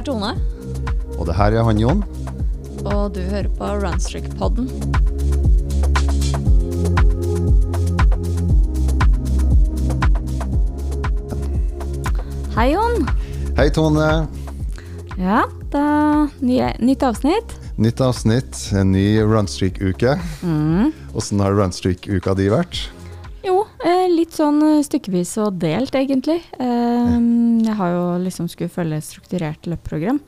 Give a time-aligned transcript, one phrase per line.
[0.00, 0.32] er Tone,
[1.18, 2.02] Og det her er han Jon.
[2.84, 4.70] og du hører på Runstreak-podden.
[12.56, 13.06] Hei, Jon.
[13.56, 14.08] Hei, Tone.
[15.20, 15.84] Ja, da
[16.44, 17.54] nye, nytt avsnitt.
[17.80, 20.16] Nytt avsnitt, en ny Runstreak-uke.
[21.16, 22.82] Åssen har Runstreak-uka di vært?
[24.20, 26.40] Litt sånn eh, stykkevis og delt, egentlig.
[26.60, 27.18] Eh,
[27.64, 30.20] jeg har jo liksom skulle følge et strukturert løpprogram.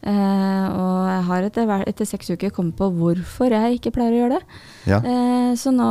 [0.00, 4.20] Eh, og jeg har etter, etter seks uker kommet på hvorfor jeg ikke pleier å
[4.22, 4.60] gjøre det.
[4.88, 5.00] Ja.
[5.04, 5.90] Eh, så nå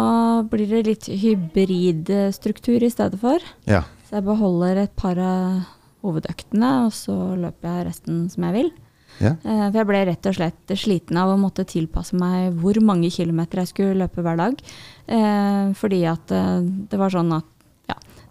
[0.50, 3.44] blir det litt hybridstruktur i stedet for.
[3.70, 3.84] Ja.
[4.08, 5.59] Så jeg beholder et par av
[6.05, 8.72] hovedøktene, og så løper jeg resten som jeg vil.
[9.20, 9.36] ja.
[9.36, 13.12] Eh, for jeg ble rett og slett sliten av å måtte tilpasse meg hvor mange
[13.14, 14.58] kilometer jeg skulle løpe hver dag.
[15.05, 17.45] Eh, fordi at det var sånn at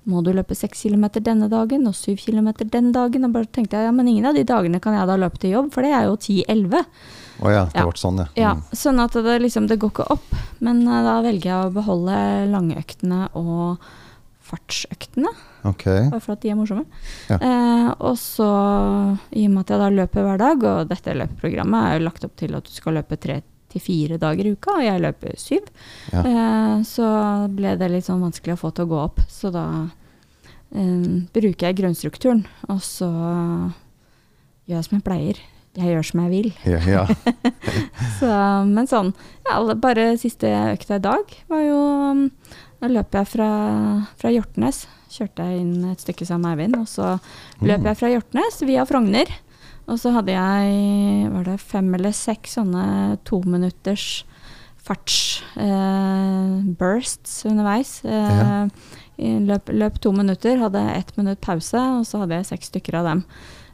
[0.06, 3.24] må du løpe seks kilometer denne dagen og syv kilometer den dagen?
[3.24, 5.50] Og bare tenkte jeg ja, men ingen av de dagene kan jeg da løpe til
[5.56, 6.84] jobb, for det er jo 10-11.
[7.42, 7.84] Oh ja, det Ja.
[7.86, 8.26] ble sånn, ja.
[8.36, 8.62] Ja, Mm.
[8.72, 10.34] sånn at det liksom, det går ikke opp.
[10.60, 12.16] Men uh, da velger jeg å beholde
[12.50, 13.78] langøktene og
[14.48, 15.28] fartsøktene.
[15.68, 15.84] Ok.
[16.10, 16.86] Bare for at de er morsomme.
[17.28, 17.36] Ja.
[17.36, 18.46] Eh, og så,
[19.36, 22.24] i og med at jeg da løper hver dag, og dette løpeprogrammet er jo lagt
[22.24, 25.34] opp til at du skal løpe tre til fire dager i uka, og jeg løper
[25.36, 25.66] syv,
[26.12, 26.22] Ja.
[26.24, 27.08] eh, så
[27.52, 29.20] ble det litt sånn vanskelig å få til å gå opp.
[29.28, 29.66] Så da
[30.74, 33.08] eh, bruker jeg grunnstrukturen, og så
[34.68, 35.40] gjør jeg som jeg pleier.
[35.78, 36.48] Jeg gjør som jeg vil.
[36.66, 37.02] Ja, ja.
[38.18, 38.28] Så,
[38.66, 39.12] men sånn,
[39.46, 41.76] ja, bare siste økta i dag var jo
[42.10, 42.22] um,
[42.80, 43.48] Da løp jeg fra,
[44.18, 44.86] fra Hjortnes.
[45.12, 46.76] Kjørte jeg inn et stykke sammen med Eivind.
[46.80, 47.12] Og så
[47.62, 47.86] løp Mm.
[47.90, 49.30] jeg fra Hjortnes via Frogner.
[49.88, 54.24] Og så hadde jeg var det fem eller seks sånne tominutters
[54.84, 58.02] farts eh, bursts underveis.
[58.04, 58.68] Eh, Ja.
[59.18, 62.94] i løp, løp to minutter, hadde ett minutt pause, og så hadde jeg seks stykker
[63.00, 63.24] av dem.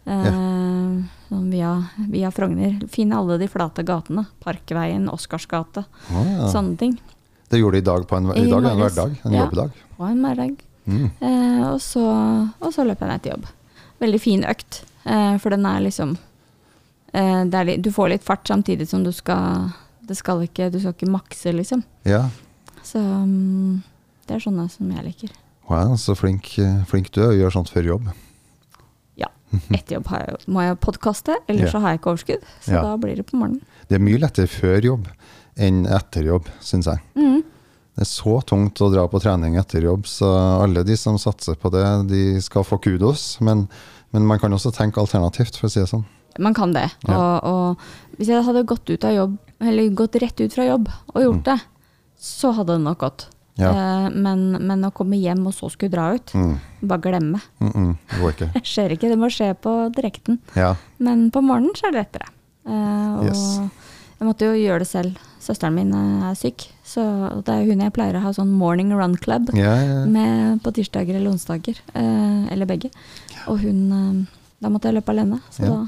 [0.06, 1.72] Eh, sånn via,
[2.10, 2.78] via Frogner.
[2.88, 4.26] Finne alle de flate gatene.
[4.44, 6.48] Parkveien, Oscarsgate, Ah, ja.
[6.52, 6.98] sånne ting.
[7.50, 9.16] Det gjorde de i dag på en, i dag, en hverdag?
[9.24, 9.44] En Ja.
[9.44, 9.70] jobbedag?
[9.98, 10.56] på en hverdag.
[10.86, 11.10] Mm.
[11.20, 12.02] Eh, og, så,
[12.60, 13.46] og så løp jeg ned til jobb.
[14.02, 16.16] Veldig fin økt, eh, for den er liksom
[17.14, 19.70] eh, er litt, Du får litt fart samtidig som du skal
[20.04, 21.82] det skal ikke, Du skal ikke makse, liksom.
[22.04, 22.26] Ja.
[22.84, 23.82] Så mm,
[24.28, 25.30] det er sånne som jeg liker.
[25.70, 26.50] Wow, så flink,
[26.90, 28.10] flink du er og gjør sånt før jobb.
[29.16, 29.30] Ja.
[29.72, 31.72] Etter jobb har jeg, må jeg podkaste, ellers Ja.
[31.72, 32.44] så har jeg ikke overskudd.
[32.60, 32.82] Så Ja.
[32.82, 33.62] da blir det på morgenen.
[33.88, 35.08] Det er mye lettere før jobb
[35.56, 37.00] enn etter jobb, syns jeg.
[37.16, 37.42] Mm.
[37.94, 40.26] Det er så tungt å dra på trening etter jobb, så
[40.64, 43.36] alle de som satser på det, de skal få kudos.
[43.44, 43.68] Men,
[44.10, 46.02] men man kan også tenke alternativt, for å si det sånn.
[46.42, 46.88] Man kan det.
[47.06, 47.14] Ja.
[47.14, 51.44] Og, og hvis jeg hadde gått jobb, eller gått rett ut fra jobb og gjort
[51.46, 51.60] det,
[52.18, 53.28] så hadde det nok gått.
[53.28, 53.62] Mm.
[53.62, 53.70] Ja.
[53.70, 56.58] Eh, men, men å komme hjem og så skulle dra ut, Mm.
[56.82, 57.40] bare glemme.
[57.60, 58.52] Mm -mm, det går ikke.
[58.54, 60.38] Det skjer ikke, det må skje på direkten.
[60.56, 60.74] Ja.
[60.98, 62.26] Men på morgenen så er det lettere.
[62.66, 63.60] Eh, og Yes.
[64.24, 65.18] Jeg måtte jo gjøre det selv.
[65.44, 67.02] Søsteren min eh, er syk, så
[67.44, 70.72] det er hun jeg pleier å ha sånn morning run club Ja, ja, med på
[70.72, 71.76] tirsdager eller onsdager.
[71.92, 72.88] eh, eller begge.
[73.52, 75.78] Og hun eh, Da måtte jeg løpe alene, så da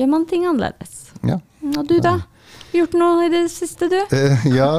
[0.00, 1.12] gjør man ting annerledes.
[1.22, 1.38] ja.
[1.78, 2.16] Og du, da?
[2.74, 3.94] Gjort noe i det siste, du?
[4.12, 4.72] Eh, ja,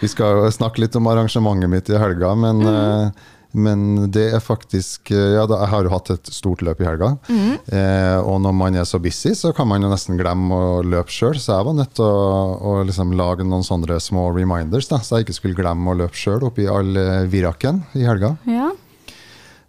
[0.00, 3.10] vi skal jo snakke litt om arrangementet mitt i helga, men, eh,
[3.52, 6.86] men det er faktisk eh, Ja, da, jeg har jo hatt et stort løp i
[6.86, 7.08] helga.
[7.30, 11.10] Eh, og når man er så busy, så kan man jo nesten glemme å løpe
[11.14, 15.00] sjøl, så jeg var nødt til å, å liksom lage noen sånne små reminders, da,
[15.02, 18.36] så jeg ikke skulle glemme å løpe sjøl oppi all eh, viraken i helga.
[18.50, 18.70] Ja.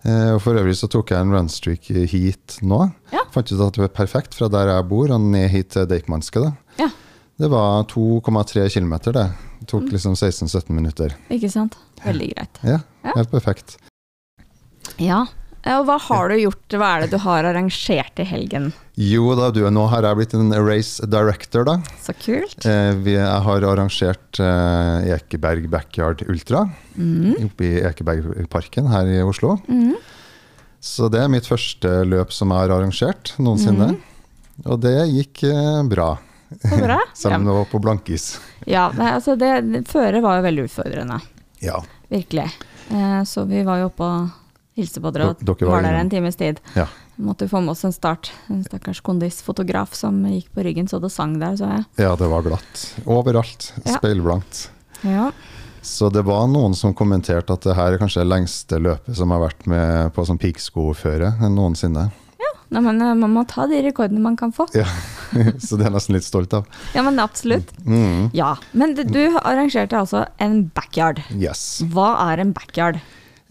[0.02, 2.84] Eh, og for øvrig så tok jeg en runstreak hit nå.
[3.14, 3.26] Ja.
[3.34, 6.52] Fant ut at det var perfekt fra der jeg bor og ned hit til Deichmanske.
[6.82, 6.90] ja.
[7.42, 9.24] Det var 2,3 km, det.
[9.62, 11.14] Det tok liksom 16-17 minutter.
[11.32, 11.78] Ikke sant?
[12.02, 12.60] Veldig greit.
[12.66, 12.80] Ja,
[13.14, 13.78] helt perfekt.
[15.02, 15.24] Ja.
[15.70, 16.74] Og hva har du gjort?
[16.74, 18.72] Hva er det du har arrangert i helgen?
[18.98, 21.76] Jo da, du, nå har jeg blitt en race director, da.
[22.02, 22.66] Så kult.
[22.66, 26.66] Eh, vi, jeg har arrangert eh, Ekeberg Backyard Ultra
[26.98, 27.38] Mm.
[27.46, 29.54] oppe i Ekebergparken her i Oslo.
[29.70, 29.94] Mm.
[30.82, 33.94] Så det er mitt første løp som jeg har arrangert noensinne.
[34.66, 36.10] Og det gikk eh, bra,
[36.60, 37.00] Så bra.
[37.14, 38.40] selv om det var på blankis.
[38.68, 41.20] ja altså det, Føret var jo veldig utfordrende.
[41.64, 41.80] Ja.
[42.12, 42.50] Virkelig.
[42.92, 44.30] Eh, så vi var jo oppe og
[44.76, 46.60] hilste på dere, og Dere- var var der en times tid.
[46.76, 46.88] ja.
[47.22, 48.32] Måtte få med oss en start.
[48.50, 51.84] En stakkars kondisfotograf som gikk på ryggen så det sang der, så jeg.
[52.02, 52.80] Ja, det var glatt.
[53.06, 53.68] Overalt.
[53.86, 53.98] Ja.
[54.00, 54.72] Speilblankt.
[55.06, 55.28] Ja.
[55.86, 59.30] Så det var noen som kommenterte at det her er kanskje det lengste løpet som
[59.36, 62.08] har vært med på sånn piggskoføre noensinne.
[62.72, 64.68] Nei, men eh, man må ta de rekordene man kan få.
[64.76, 64.86] Ja.
[65.64, 66.64] Så det er jeg nesten litt stolt av.
[66.96, 67.70] Ja, men absolutt.
[67.84, 68.30] Mm.
[68.36, 68.52] Ja.
[68.72, 71.20] Men du, arrangerte altså en backyard.
[71.36, 71.84] Yes.
[71.92, 72.98] Hva er en backyard?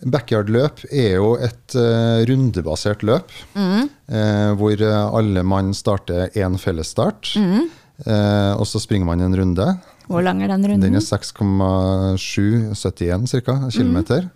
[0.01, 3.85] Backyard-løp er jo et uh, rundebasert løp, mm.
[4.09, 7.37] uh, hvor alle mann starter én fellesstart.
[7.37, 7.69] Mm.
[8.07, 9.77] Uh, og så springer man en runde.
[10.09, 10.81] Hvor lang er den runden?
[10.87, 13.69] Den er 6,771 ca.
[13.69, 14.01] km.
[14.01, 14.33] Mm.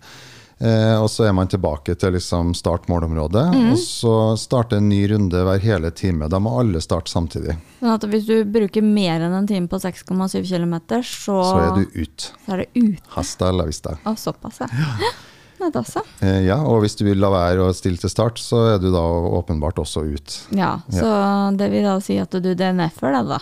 [0.57, 3.43] Eh, og så er man tilbake til liksom start-målområdet.
[3.51, 3.67] Mm.
[3.73, 6.29] Og så starter en ny runde hver hele time.
[6.31, 7.57] Da må alle starte samtidig.
[7.81, 11.71] Sånn at hvis du bruker mer enn en time på 6,7 km, så Så er
[11.75, 12.31] du ut.
[12.45, 13.11] Så er det ut.
[13.17, 13.97] Hasta la vista.
[14.03, 14.69] Å, såpass, ja.
[14.71, 15.05] Da.
[16.19, 18.89] Eh, ja, og hvis du vil la være å stille til start, så er du
[18.93, 19.01] da
[19.39, 20.33] åpenbart også ut.
[20.53, 21.29] Ja, så ja.
[21.55, 23.39] det vil da si at du DNF-er da?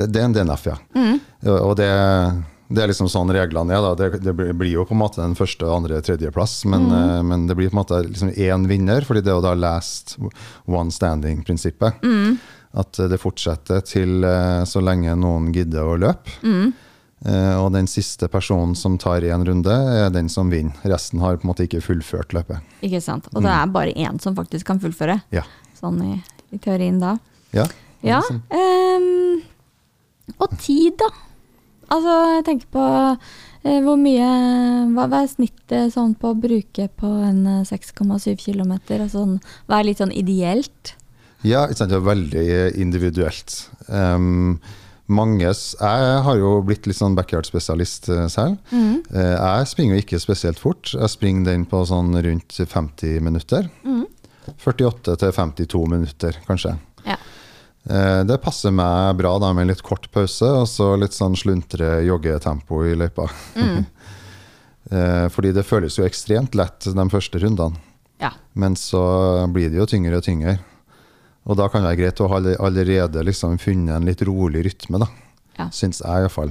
[0.00, 0.78] Det er en DNF, ja.
[0.96, 1.20] Mm.
[1.60, 1.90] Og det
[2.70, 3.82] det er liksom sånn reglene er.
[3.82, 3.94] da.
[3.98, 6.94] Det, det, blir jo på en måte den første, andre, tredjeplass, men, mm.
[6.94, 9.56] uh, men det blir på en måte liksom én vinner, fordi det er jo da
[9.58, 10.14] last
[10.70, 12.04] one standing-prinsippet.
[12.06, 12.38] Mm.
[12.80, 16.38] At det fortsetter til uh, så lenge noen gidder å løpe.
[16.46, 16.70] Mm.
[17.20, 20.72] Og den siste personen som tar én runde, er den som vinner.
[20.88, 22.64] Resten har på en måte ikke fullført løpet.
[22.80, 23.28] Ikke sant.
[23.34, 23.56] Og det mm.
[23.58, 25.18] er bare én som faktisk kan fullføre?
[25.36, 25.42] Ja.
[25.76, 26.14] Sånn i,
[26.56, 27.18] i teorien da.
[27.52, 27.66] Ja.
[28.00, 29.42] ja um,
[30.40, 31.10] og tid, da.
[31.90, 32.84] Altså, jeg tenker på
[33.66, 34.28] eh, hvor mye
[34.94, 38.76] hva, hva, er snittet sånn på å bruke på en 6,7 km?
[39.00, 39.24] Altså,
[39.66, 40.94] hva er litt sånn ideelt?
[41.46, 42.46] Ja, det er veldig
[42.78, 43.56] individuelt.
[43.88, 44.60] Um,
[45.10, 48.60] manges, Jeg har jo blitt litt sånn backyard-spesialist uh, selv.
[48.70, 49.00] Mm.
[49.10, 50.92] Jeg springer jo ikke spesielt fort.
[50.92, 53.70] Jeg springer den på sånn rundt 50 minutter.
[53.82, 54.04] Mm.
[54.60, 56.76] 48 til 52 minutter, kanskje.
[57.08, 57.16] Ja.
[57.88, 62.00] Eh, det passer meg bra da med litt kort pause og så litt sånn sluntre
[62.06, 63.30] joggetempo i løypa.
[63.56, 63.84] Mm.
[64.90, 67.78] Eh, fordi det føles jo ekstremt lett de første rundene.
[68.18, 68.32] Ja.
[68.58, 68.98] Men så
[69.52, 70.56] blir det jo tyngre og tyngre.
[71.46, 74.98] Og da kan det være greit å ha allerede liksom funnet en litt rolig rytme,
[75.04, 75.06] da.
[75.60, 75.68] Ja.
[75.70, 76.50] Syns jeg iallfall.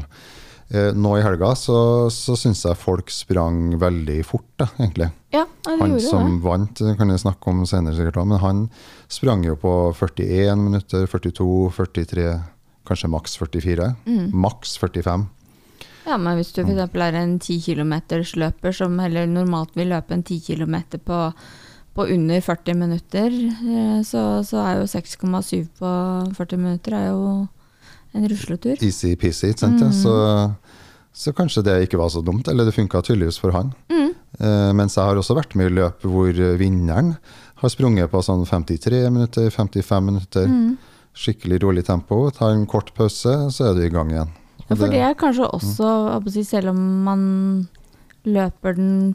[0.69, 1.77] Eh, nå i helga så,
[2.13, 5.10] så syns jeg folk sprang veldig fort, da, egentlig.
[5.33, 6.44] Ja, han som det.
[6.45, 8.62] vant, kan jeg snakke om senere, sikkert, men han
[9.10, 12.27] sprang jo på 41 minutter, 42, 43,
[12.86, 13.89] kanskje maks 44.
[14.06, 14.30] Mm.
[14.45, 15.25] Maks 45.
[16.06, 16.86] Ja, men hvis du f.eks.
[17.01, 21.19] er en 10 km-løper som heller normalt vil løpe en 10 km på,
[21.98, 25.95] på under 40 minutter, eh, så, så er jo 6,7 på
[26.38, 27.24] 40 minutter er jo
[28.17, 28.77] en rusletur.
[28.81, 29.83] Easy-peasy, ikke sant.
[29.83, 29.94] Mm.
[29.94, 30.13] Så,
[31.13, 32.47] så, kanskje det ikke var så dumt.
[32.50, 33.73] Eller det funka tydeligvis for han.
[33.91, 34.11] Mm.
[34.39, 37.15] Uh, mens jeg har også vært med i løp hvor vinneren
[37.59, 40.47] har sprunget på sånn 53 minutter, 55 minutter.
[40.50, 40.77] Mm.
[41.19, 42.21] Skikkelig rolig tempo.
[42.35, 44.31] Tar en kort pause, så er du i gang igjen.
[44.69, 45.89] Ja, for det er kanskje også,
[46.21, 46.31] mm.
[46.45, 47.21] selv om man
[48.27, 49.13] løper den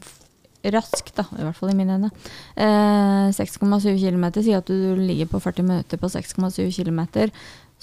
[0.73, 2.09] raskt, da, i hvert fall i mine øyne.
[2.57, 7.01] Eh, 6,7 km sier at du ligger på 40 minutter på 6,7 km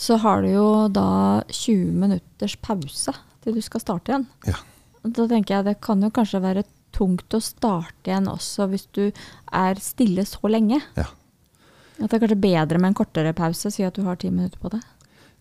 [0.03, 4.29] så har du jo da 20 minutters pause til du skal starte igjen.
[4.49, 4.59] Ja.
[5.03, 6.65] Da tenker jeg det kan jo kanskje være
[6.95, 10.81] tungt å starte igjen også hvis du er stille så lenge.
[10.99, 11.07] Ja.
[12.03, 14.59] At det er kanskje bedre med en kortere pause, si at du har ti minutter
[14.59, 14.83] på det.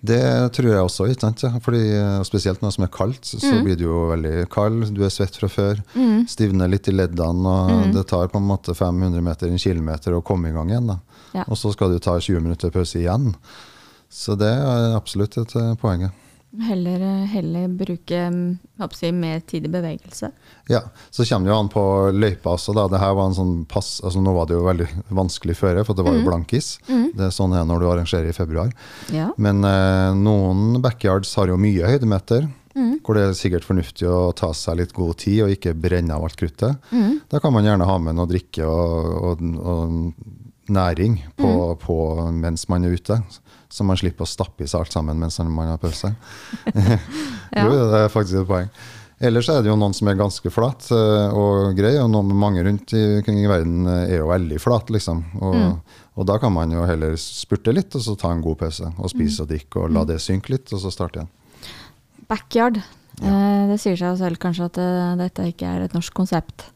[0.02, 0.22] Det
[0.58, 1.08] tror jeg også.
[1.10, 1.44] ikke sant?
[1.62, 1.82] Fordi
[2.26, 3.60] Spesielt når det er kaldt, så mm.
[3.66, 4.88] blir du jo veldig kald.
[4.98, 5.82] Du er svett fra før.
[5.94, 6.24] Mm.
[6.30, 7.50] Stivner litt i leddene.
[7.50, 7.92] og mm.
[7.98, 10.90] Det tar på en måte 500 meter, en kilometer å komme i gang igjen.
[10.90, 10.98] da.
[11.38, 11.46] Ja.
[11.48, 13.30] Og så skal du ta 20 minutter pause igjen.
[14.12, 16.10] Så det er absolutt et eh, poeng.
[16.60, 18.58] Heller, eh, heller bruke mm,
[18.92, 20.32] si, mer tid i bevegelse.
[20.68, 22.76] Ja, så kommer det jo an på løypa også.
[22.76, 22.90] Da.
[22.92, 26.04] Dette var en sånn pass, altså Nå var det jo veldig vanskelig føre, for det
[26.04, 26.28] var jo mm.
[26.28, 26.74] blankis.
[26.90, 27.06] Mm.
[27.16, 28.74] Det er sånn det er når du arrangerer i februar.
[29.16, 29.30] Ja.
[29.40, 32.50] Men eh, noen backyards har jo mye høydemeter.
[32.76, 33.00] Mm.
[33.04, 36.28] Hvor det er sikkert fornuftig å ta seg litt god tid og ikke brenne av
[36.28, 36.84] alt kruttet.
[36.92, 37.22] Mm.
[37.32, 41.82] Da kan man gjerne ha med noe drikke og, og, og næring på, mm.
[41.86, 41.98] på,
[42.34, 43.22] mens man er ute
[43.72, 46.12] så man slipper å stappe i seg alt sammen mens man har pause.
[46.76, 47.64] ja.
[47.64, 48.68] Jo, det er faktisk et poeng.
[49.22, 52.64] Ellers er det jo noen som er ganske flat eh, og grei, og noen, mange
[52.66, 55.22] rundt i, i, verden er jo veldig flat, liksom.
[55.40, 56.00] Og, mm.
[56.18, 58.90] og, da kan man jo heller spurte litt, og så ta en god pause.
[58.98, 59.46] Og spise mm.
[59.46, 60.10] og drikke, og la mm.
[60.10, 61.32] det synke litt, og så starte igjen.
[62.32, 62.82] Backyard.
[63.22, 63.30] Ja.
[63.30, 64.84] Eh, det sier seg selv kanskje at
[65.22, 66.72] dette ikke er et norsk konsept.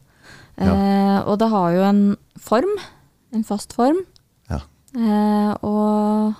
[0.56, 1.24] Eh, ja.
[1.26, 2.04] Og det har jo en
[2.38, 2.78] form.
[3.36, 3.98] En fast form.
[4.48, 4.62] Ja.
[4.96, 6.32] Eh, og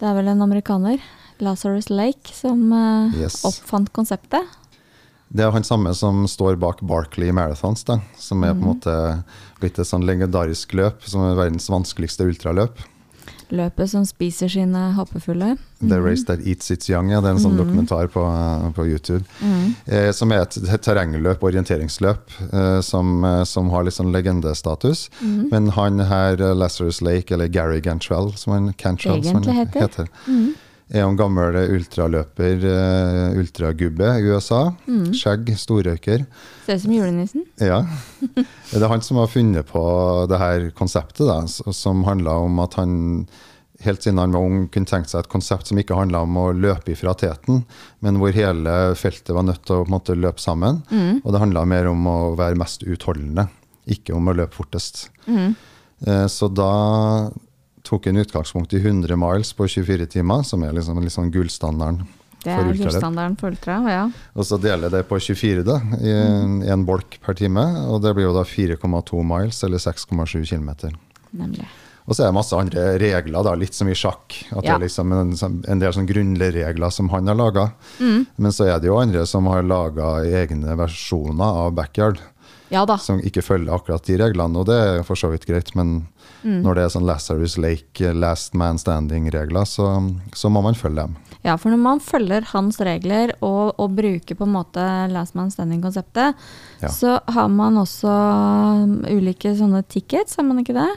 [0.00, 1.02] det er vel en amerikaner,
[1.42, 3.42] Lazarus Lake, som eh, yes.
[3.48, 4.58] oppfant konseptet.
[5.32, 8.58] Det er han samme som står bak Barkley Marathons, da, som er mm.
[8.58, 8.72] på en mhm.
[8.72, 8.96] måte
[9.62, 12.82] blitt et sånn legendarisk løp, som er verdens vanskeligste ultraløp.
[13.52, 15.54] Løpet som spiser sine hoppefulle.
[15.82, 16.04] The mm.
[16.04, 17.60] Race That Eats Its Young, ja, det er en sånn mm.
[17.60, 18.24] dokumentar på,
[18.76, 19.22] på YouTube.
[19.42, 19.74] Mm.
[19.84, 25.08] Eh, som er et, et terrengløp, orienteringsløp, eh, som, eh, som, har litt sånn legendestatus.
[25.20, 25.38] Mm.
[25.52, 29.88] Men han her, eh, Lazarus Lake, eller Gary Gantrell, som han, Cantrell, som han heter,
[29.88, 30.12] heter
[30.92, 34.64] er en gammel ultraløper, uh, ultragubbe i USA.
[34.86, 35.12] Mm.
[35.16, 36.26] Skjegg, storrøyker.
[36.66, 37.46] Ser ut som julenissen.
[37.60, 37.80] Ja.
[38.72, 39.82] Det er han som har funnet på
[40.30, 43.24] det her konseptet, da, som handla om at han
[43.82, 46.46] helt siden han var ung, kunne tenkt seg et konsept som ikke handla om å
[46.54, 47.64] løpe ifra teten,
[48.04, 50.82] men hvor hele feltet var nødt til å måte, løpe sammen.
[50.92, 51.22] Mm.
[51.22, 53.48] Og det handla mer om å være mest utholdende,
[53.90, 55.08] ikke om å løpe fortest.
[55.26, 55.54] Mm.
[56.06, 56.70] Eh, så da
[57.82, 62.06] tok en utgangspunkt i 100 miles på 24 timer, som er liksom, liksom gullstandarden.
[62.42, 64.04] Det er gullstandarden for ultra, ja.
[64.34, 66.68] Og så deler jeg det på 24, da, i en, Mm.
[66.72, 67.62] en bolk per time.
[67.86, 70.90] Og det blir jo da 4,2 miles, eller 6,7 km.
[71.32, 71.66] Nemlig.
[72.08, 74.34] Og så er det masse andre regler, da, litt som i sjakk.
[74.50, 74.72] At Ja.
[74.72, 77.72] det er liksom en, en del sånn grunnregler som han har laga.
[78.00, 78.26] Mm.
[78.38, 82.18] Men så er det jo andre som har laga egne versjoner av backyard,
[82.72, 82.96] Ja da.
[82.96, 84.56] som ikke følger akkurat de reglene.
[84.58, 86.06] Og det er for så vidt greit, men
[86.42, 86.62] Mm.
[86.64, 89.84] når det er sånn Lazarus Lake, last man standing-regler, så,
[90.34, 91.12] så må man følge dem.
[91.44, 95.52] Ja, for når man følger hans regler og, og bruker på en måte last man
[95.54, 96.34] standing-konseptet,
[96.82, 96.88] Ja.
[96.90, 100.88] så har man også um, ulike sånne tickets, har man ikke det?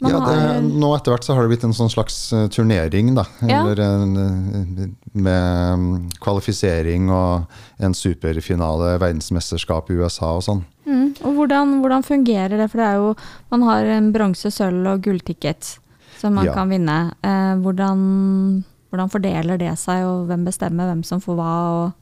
[0.00, 2.46] Man ja, det, har- nå etter hvert så har det blitt en sånn slags eh,
[2.48, 3.24] turnering, da.
[3.44, 3.58] Ja.
[3.66, 7.44] Eller en, eh, med mm, kvalifisering og
[7.84, 10.62] en superfinale, verdensmesterskap i USA og sånn.
[10.88, 11.10] Mm.
[11.20, 12.70] Og hvordan, hvordan fungerer det?
[12.72, 13.14] For det er jo
[13.52, 15.76] Man har en bronse, sølv og gullticket
[16.18, 16.54] som man Ja.
[16.54, 17.12] kan vinne.
[17.22, 21.52] Eh, hvordan, hvordan fordeler det seg, og hvem bestemmer hvem som får hva?
[21.84, 21.92] Og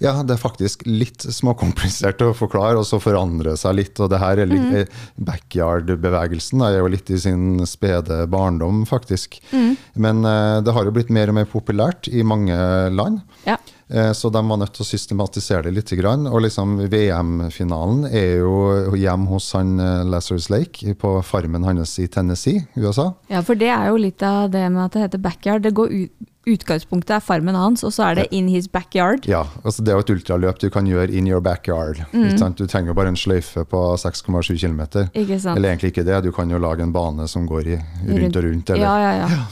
[0.00, 3.98] Ja, det er faktisk litt småkomplisert å forklare, og så forandre seg litt.
[4.00, 4.74] Og det her er Mm.
[4.74, 4.86] eh,
[5.18, 9.40] Backyard-bevegelsen er jo litt i sin spede barndom, faktisk.
[9.52, 9.76] Mm.
[9.96, 12.54] Men uh, det har jo blitt mer og mer populært i mange
[12.94, 13.20] land.
[13.46, 13.56] ja.
[13.90, 15.92] Eh, Så de var nødt til å systematisere det litt.
[16.28, 19.78] Og liksom VM-finalen er jo hjemme hos han
[20.10, 23.14] Lazarus Lake på farmen hans i Tennessee, USA.
[23.30, 25.62] ja, for det er jo litt av det med at det heter backyard.
[25.62, 29.26] Det går ut, utgangspunktet er farmen hans, og så er det in his backyard.
[29.28, 32.00] Ja, altså Det er jo et ultraløp du kan gjøre in your backyard.
[32.12, 32.54] Mm.
[32.56, 34.80] Du trenger bare en sløyfe på 6,7 km.
[35.14, 37.78] Eller egentlig ikke det, du kan jo lage en bane som går i,
[38.08, 38.70] rundt og rundt.
[38.70, 38.84] Eller.
[38.84, 39.44] Ja, ja, ja.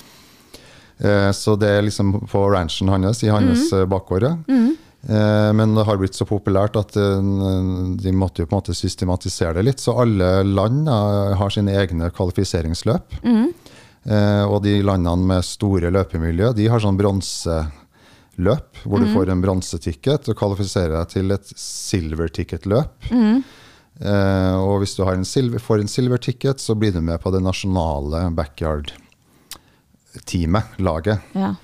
[0.98, 3.78] Eh, Så det er liksom på ranchen hans, i hans Mm.
[3.82, 4.30] eh, bakgårde.
[5.08, 9.54] Eh, Men det har blitt så populært at de måtte jo på en måte systematisere
[9.54, 9.78] det litt.
[9.78, 13.20] Så alle land har sine egne kvalifiseringsløp.
[13.22, 13.52] Mm.
[14.06, 17.70] Eh, Og de landene med store løpemiljø, de har sånn bronseløp,
[18.84, 19.04] hvor Mm.
[19.04, 22.88] du får en bronseticket og kvalifiserer deg til et silver ticket-løp.
[23.10, 23.42] Mm.
[24.00, 27.18] Eh, og hvis du har en silver, får en silver ticket, så blir du med
[27.20, 31.20] på det nasjonale backyard-teamet, laget.
[31.34, 31.54] ja.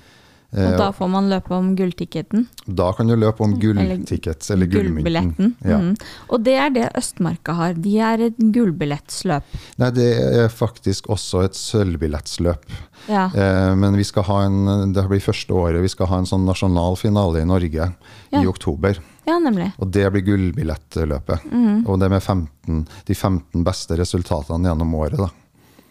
[0.54, 2.42] Eh, Og da får man løpe om gullticketen.
[2.68, 4.66] Da kan du løpe om gulltickets, eller.
[4.68, 5.54] Gullbilletten.
[5.64, 5.78] Ja.
[5.80, 5.94] Mm.
[6.28, 7.72] Og det er det Østmarka har.
[7.80, 9.42] De er et gullbillettsløp.
[9.80, 10.08] Nei, det
[10.44, 12.68] er faktisk også et sølvbillettsløp.
[13.08, 13.30] Ja.
[13.34, 16.44] Eh, men vi skal ha en, det blir første året vi skal ha en sånn
[16.46, 17.88] nasjonal finale i Norge
[18.32, 18.40] Ja.
[18.42, 18.98] i oktober.
[19.26, 19.72] ja, nemlig.
[19.78, 21.44] Og det blir gullbillettløpet.
[21.50, 21.86] Mm.
[21.88, 25.16] Og det med 15, de 15 beste resultatene gjennom året.
[25.18, 25.30] Da.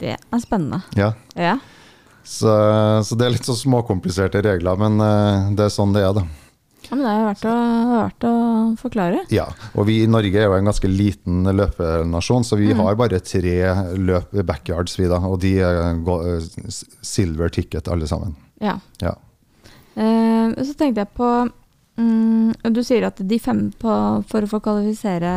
[0.01, 0.82] Det er spennende.
[0.98, 1.13] Ja.
[1.36, 1.58] Ja.
[2.23, 2.51] Så,
[3.07, 6.23] så det er litt så småkompliserte regler, men eh, det er sånn det er, da.
[6.89, 7.55] ja men det er verdt å,
[7.95, 8.33] verdt å
[8.81, 9.23] forklare.
[9.33, 12.61] Ja, og vi i Norge er jo en ganske liten løpenasjon, så Mm.
[12.67, 13.55] vi har bare tre
[13.97, 16.69] løp backyards, vi da, og de er go- eh,
[17.01, 18.35] silver ticket alle sammen.
[18.61, 18.77] Ja.
[19.01, 19.15] Ja.
[19.97, 21.27] Uh, så tenkte jeg på
[21.98, 23.91] mm, Du sier at de fem på,
[24.29, 25.31] for å få kvalifisere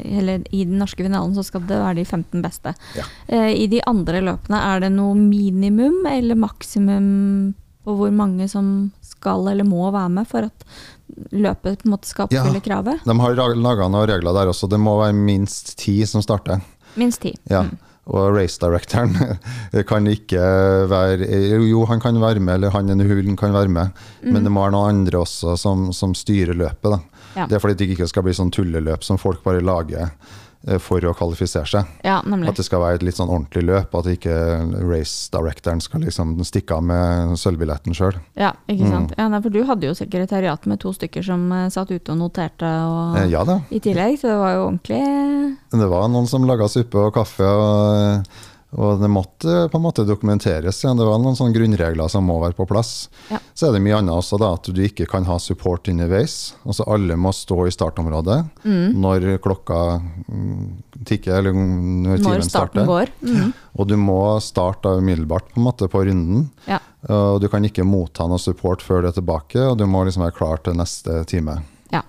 [0.00, 2.74] eller i den norske finalen, så skal det være de 15 beste.
[2.96, 3.04] Ja.
[3.28, 8.90] Eh, I de andre løpene, er det noe minimum eller maksimum på hvor mange som
[9.04, 10.66] skal eller må være med for at
[11.32, 12.44] løpet på en måte skal Ja.
[12.60, 13.04] kravet?
[13.04, 16.60] De har laga noen regler der også, det må være minst ti som starter.
[16.96, 17.34] Minst ti.
[17.50, 17.62] Ja.
[17.62, 17.78] Mm.
[18.10, 19.14] Og race directoren
[19.90, 20.42] kan ikke
[20.90, 21.28] være
[21.68, 24.64] Jo, han kan være med, eller han eller hun kan være med, men det må
[24.64, 26.98] være noen andre også som, som styrer løpet.
[26.98, 27.20] Mm.
[27.36, 27.46] Ja.
[27.46, 30.10] Det er fordi det ikke skal bli sånn tulleløp som folk bare lager
[30.78, 31.86] for å kvalifisere seg.
[32.04, 32.18] Ja.
[32.20, 34.34] At det skal være et litt sånn ordentlig løp, at ikke
[34.84, 38.18] race directoren skal liksom stikke av med sølvbilletten sjøl.
[38.36, 38.90] Ja, ikke Mm.
[38.92, 39.14] sant.
[39.16, 42.18] Ja, nei, for du hadde jo sekretariat med to stykker som eh, satt ute og
[42.18, 43.40] noterte og Eh, ja
[43.70, 47.40] i tillegg, så det var jo ordentlig Det var noen som laga suppe og kaffe,
[47.46, 48.26] og,
[48.72, 50.78] og det måtte på en måte dokumenteres.
[50.84, 50.96] igjen.
[51.00, 53.08] Det var noen sånne grunnregler som må være på plass.
[53.30, 53.38] Ja.
[53.54, 56.54] Så er det mye annet også, da, at du ikke kan ha support underveis.
[56.64, 58.94] Altså Alle må stå i startområdet Mm.
[59.00, 59.80] når klokka
[60.28, 62.86] mm, tikker, eller når når starten starter.
[62.86, 63.10] går.
[63.26, 63.52] Mm.
[63.78, 66.50] Og du må starte umiddelbart på, en måte, på runden.
[66.68, 66.78] Ja.
[67.08, 70.22] Og du kan ikke motta noe support før du er tilbake, og du må liksom
[70.26, 71.58] være klar til neste time.
[71.90, 72.02] Ja.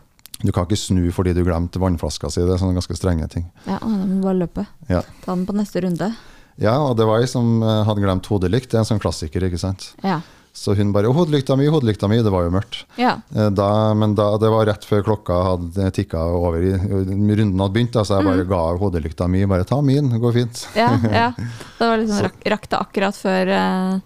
[0.44, 2.42] Du kan ikke snu fordi du glemte vannflaska si.
[2.42, 3.46] Det er sånne ganske strenge ting.
[3.66, 4.68] ja, Du må bare løpe.
[4.90, 5.02] Ja.
[5.26, 6.12] Ta den på neste runde.
[6.58, 8.70] Ja, og det var ei som eh, hadde glemt hodelykt.
[8.72, 9.94] Det er en sånn klassiker, ikke sant.
[10.04, 10.20] Ja.
[10.54, 12.22] Så hun bare 'Hodelykta mi, hodelykta mi'.
[12.24, 12.84] Det var jo mørkt.
[13.00, 13.22] Ja.
[13.34, 17.74] Eh, Da, men da, det var rett før klokka hadde tikka over, i, runden hadde
[17.74, 18.32] begynt, da, så jeg Mm.
[18.32, 19.46] bare ga hodelykta mi.
[19.46, 20.68] Bare 'ta min, det går fint'.
[20.76, 21.32] Ja, ja.
[21.80, 24.00] Det var liksom rak, rakk det akkurat før eh,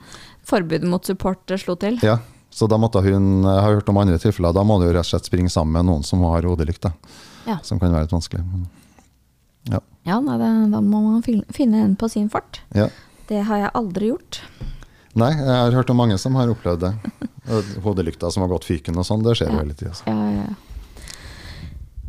[0.46, 1.98] forbudet mot support eh, slo til.
[2.04, 2.20] Ja,
[2.54, 4.54] så da måtte hun Jeg har hørt om andre tilfeller.
[4.54, 6.86] Da må du rett og slett springe sammen med noen som har hodelykt.
[7.48, 7.58] Ja.
[7.64, 8.46] Som kan være litt vanskelig.
[8.46, 8.68] Men,
[10.06, 10.20] ja.
[10.22, 11.22] Det, da må man
[11.54, 12.62] finne en på sin fart.
[12.76, 12.90] ja.
[13.28, 14.38] Det har jeg aldri gjort.
[15.18, 16.92] Nei, jeg har hørt om mange som har opplevd det.
[17.82, 19.62] Hodelykta som har gått fyken og sånn, det skjer jo Ja.
[19.64, 19.94] hele tida.
[20.06, 20.54] Ja, ja, ja.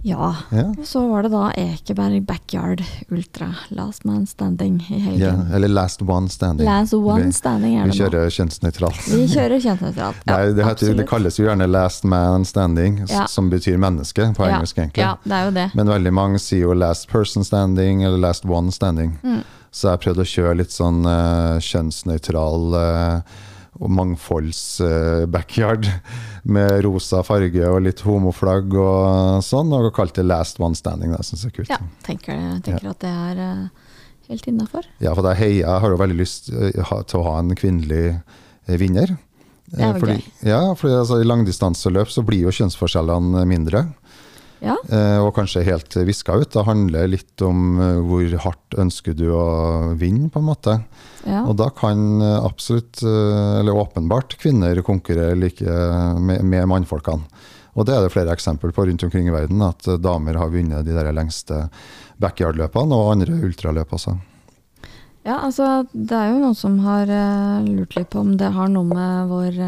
[0.06, 0.68] Ja, Ja.
[0.70, 5.20] og så var det da Ekeberg Backyard Ultra Last Man Standing i helgen.
[5.50, 6.64] Ja, eller Last One Standing.
[6.68, 9.00] Last One Standing er det Vi kjører kjønnsnøytralt.
[9.10, 10.20] Vi kjører kjønnsnøytralt.
[10.28, 13.26] Ja, Nei, det, heter, det kalles jo gjerne last man standing, Ja.
[13.26, 15.02] som betyr menneske på engelsk, egentlig.
[15.02, 15.66] Ja, det er jo det.
[15.74, 19.18] Men veldig mange sier jo last person standing eller last one standing.
[19.24, 19.42] Mm.
[19.72, 23.20] Så jeg prøvde å kjøre litt sånn uh, kjønnsnøytral eh,
[23.76, 25.88] og mangfolds eh, backyard
[26.56, 31.12] med rosa farge og litt homoflagg og sånn, og kalt det last one standing.
[31.14, 31.74] Det syns jeg er kult.
[31.74, 33.92] Ja, tenker, tenker at det er eh,
[34.32, 34.88] helt innafor.
[35.02, 38.18] Ja, for da heia jeg har jo veldig lyst eh, til å ha en kvinnelig
[38.66, 39.16] vinner.
[39.66, 40.48] Det er vel fordi, gøy.
[40.52, 43.86] Ja, for altså, i langdistanseløp så blir jo kjønnsforskjellene mindre.
[44.64, 44.76] Ja.
[44.88, 46.52] Eh, og kanskje helt viska ut.
[46.54, 49.46] Det handler litt om eh, hvor hardt ønsker du å
[49.98, 50.78] vinne, på en måte.
[51.26, 51.42] ja.
[51.44, 55.64] Og da kan eh, absolutt, eller åpenbart, kvinner konkurrere like
[56.20, 57.44] med, med mannfolkene.
[57.76, 60.86] Og det er det flere eksempler på rundt omkring i verden, at damer har vunnet
[60.86, 61.66] de der lengste
[62.22, 64.14] backyard-løpene, og andre ultraløp også.
[65.26, 67.10] Ja, altså det er jo noen som har
[67.66, 69.60] lurt litt på om det har noe med vår,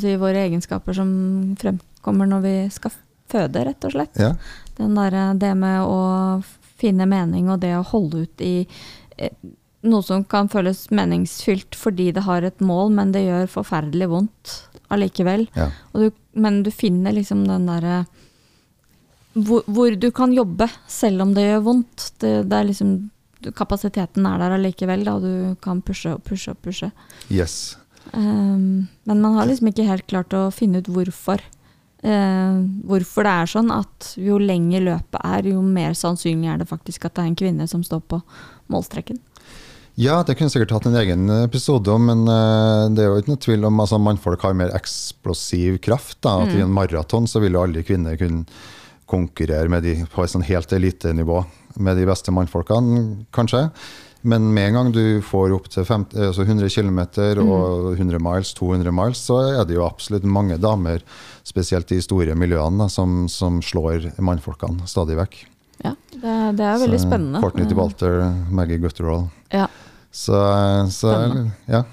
[0.00, 1.10] si, våre egenskaper som
[1.60, 2.94] fremkommer når vi skal
[3.30, 4.18] føde, rett og slett.
[4.20, 4.34] Ja,
[4.78, 6.42] Den der, det med å
[6.78, 8.68] finne mening og det å holde ut i
[9.18, 9.34] eh,
[9.88, 14.54] noe som kan føles meningsfylt fordi det har et mål, men det gjør forferdelig vondt
[14.94, 15.48] allikevel.
[15.58, 15.70] ja.
[15.92, 18.04] Og du, men du finner liksom den derre
[19.38, 22.08] hvor, hvor du kan jobbe selv om det gjør vondt.
[22.22, 22.98] Det, det er liksom
[23.54, 25.12] Kapasiteten er der allikevel, da.
[25.22, 26.88] Du kan pushe og pushe og pushe.
[27.30, 27.76] Yes.
[28.10, 31.44] Um, men man har liksom ikke helt klart å finne ut hvorfor.
[32.02, 32.58] Eh,
[32.88, 37.08] hvorfor det er sånn at jo lenger løpet er, jo mer sannsynlig er det faktisk
[37.08, 38.20] at det er en kvinne som står på
[38.72, 39.20] målstreken.
[39.98, 43.32] Ja, det kunne sikkert hatt en egen episode om, men uh, det er jo ikke
[43.32, 46.20] noe tvil om at altså, mannfolk har mer eksplosiv kraft.
[46.22, 48.46] Da, at I en maraton så vil jo alle kvinner kunne
[49.10, 51.40] konkurrere med de på et sånn helt elitenivå
[51.82, 53.64] med de beste mannfolkene, kanskje.
[54.22, 57.00] Men med en gang du får opp til 50, altså 100 km
[57.44, 61.04] og 100 miles, 200 miles, så er det jo absolutt mange damer,
[61.46, 65.38] spesielt i store miljøene, som, som slår mannfolkene stadig vekk.
[65.84, 67.44] Ja, det, det er veldig Så, spennende.
[67.44, 68.18] Courtney DeWalter,
[68.50, 69.28] Maggie Gutterall.
[69.54, 69.68] Ja.
[70.10, 70.34] Så,
[70.90, 71.14] så
[71.70, 71.84] ja.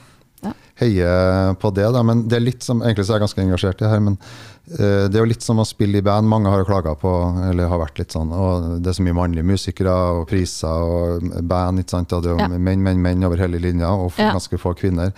[0.42, 0.52] Ja.
[0.82, 2.02] Heier på det, da.
[2.04, 4.18] Men det er litt som Egentlig så er jeg ganske engasjert i det her, men
[4.67, 6.25] det er jo litt som å spille i band.
[6.28, 7.10] Mange har klaga på,
[7.51, 11.28] eller har vært litt sånn og Det er så mye mannlige musikere og priser og
[11.45, 12.13] band, ikke sant.
[12.17, 12.58] Og det er jo Ja.
[12.58, 14.32] menn, menn, menn over hele linja, og Ja.
[14.34, 15.13] ganske få kvinner.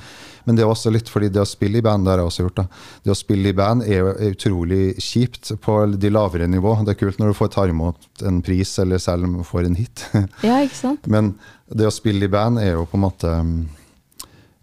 [0.46, 2.44] Men det er også litt fordi det å spille i band, det har jeg også
[2.44, 2.66] gjort, da.
[3.04, 6.84] Det å spille i band er jo utrolig kjipt på de lavere nivå.
[6.86, 9.66] Det er kult når du får ta imot en pris, eller selv om du får
[9.66, 10.06] en hit.
[10.44, 11.00] ja, ikke sant?
[11.08, 11.36] Men
[11.74, 13.68] det å spille i band er jo på en måte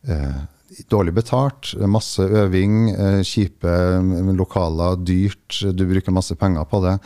[0.08, 0.34] eh,
[0.90, 3.70] dårlig betalt, masse øving, eh, kjipe
[4.02, 6.98] mm, lokaler, dyrt, du bruker masse penger på det.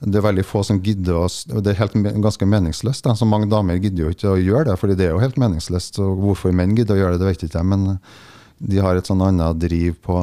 [0.00, 1.26] Det er veldig få som gidder å
[1.62, 3.04] Det er helt, ganske meningsløst.
[3.06, 3.14] Da.
[3.16, 5.98] Så mange damer gidder jo ikke å gjøre det, fordi det er jo helt meningsløst.
[6.04, 8.16] Og hvorfor menn gidder å gjøre det, det vet ikke jeg, men eh,
[8.72, 10.16] de har et sånn annet driv på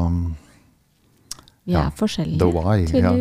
[1.63, 3.13] Vi Ja, er forskjellige, why, ja.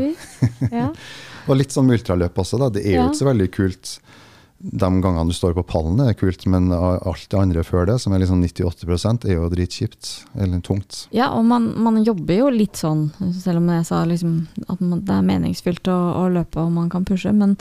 [0.73, 0.89] Ja.
[1.49, 2.69] Og litt sånn ultraløp også, da.
[2.71, 3.97] Det er jo ikke så veldig kult
[4.63, 8.13] de gangene du står på pallen, er kult, men alt det andre før det, som
[8.15, 10.11] er liksom 98% er jo dritkjipt.
[10.39, 11.07] Eller tungt.
[11.11, 14.37] Ja, og man, man jobber jo litt sånn, selv om jeg sa liksom
[14.69, 17.57] at det er meningsfylt å, å løpe og man kan pushe, men,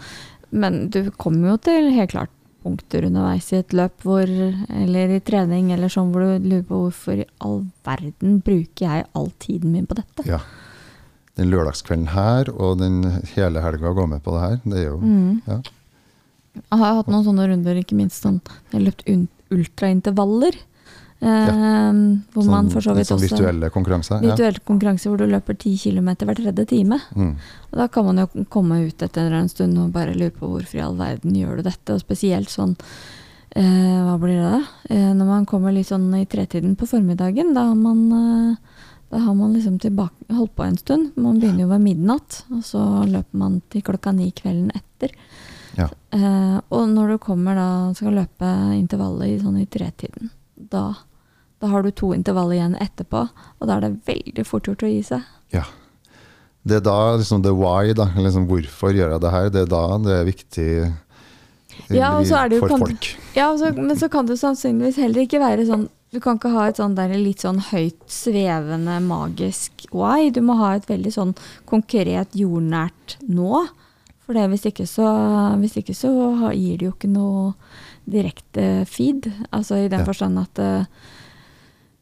[0.54, 5.22] men du kommer jo til helt klart punkter underveis i et løp hvor, eller i
[5.26, 9.74] trening eller sånn, hvor du lurer på hvorfor i all verden bruker jeg all tiden
[9.74, 10.28] min på dette?
[10.30, 10.38] Ja.
[11.40, 13.02] Den lørdagskvelden her og den
[13.34, 15.42] hele helga går med på det her, det er jo Mm.
[15.48, 15.58] ja.
[16.56, 19.08] Jeg har hatt noen sånne runder, ikke minst sånn, jeg har løpt
[19.52, 20.58] ultraintervaller,
[21.22, 22.02] eh,
[22.34, 24.20] hvor man for så vidt sånn også virtuelle konkurranser.
[24.26, 24.36] Ja.
[24.36, 27.00] konkurranser konkurranse hvor du løper 10 km hver tredje time.
[27.16, 27.34] Mm.
[27.72, 30.80] Og da kan man jo komme ut etter en stund og bare lure på hvorfor
[30.80, 32.76] i all verden gjør du dette, og spesielt sånn
[33.56, 34.62] eh, Hva blir det da?
[34.90, 38.72] Eh, når man kommer litt sånn i tretiden på formiddagen, da har man eh,
[39.12, 41.10] da har man liksom tilbake, holdt på en stund.
[41.20, 45.12] Man begynner jo ved midnatt, og så løper man til klokka ni kvelden etter.
[45.78, 45.88] Ja.
[46.12, 50.92] Eh, og når du kommer da skal løpe intervallet i, sånn i tretiden, da
[51.62, 53.20] Da har du to intervaller igjen etterpå,
[53.62, 55.28] og da er det veldig fort gjort å gi seg.
[55.54, 55.62] Ja.
[56.66, 58.08] Det er da liksom the why, da.
[58.18, 59.50] Liksom, hvorfor gjør jeg det her?
[59.54, 60.68] Det er da det er viktig
[61.94, 63.10] Ja, så er det jo for folk.
[63.38, 66.52] Ja, og så, Men så kan det sannsynligvis heller ikke være sånn Du kan ikke
[66.54, 70.32] ha et sånn der litt sånn høyt svevende, magisk why.
[70.34, 71.36] Du må ha et veldig sånn
[71.70, 73.68] konkret, jordnært nå.
[74.32, 75.08] For det, hvis ikke så,
[75.60, 76.10] hvis ikke så
[76.56, 77.50] gir det jo ikke noe
[78.08, 79.28] direkte feed.
[79.52, 80.06] Altså i den Ja.
[80.08, 80.62] forstand at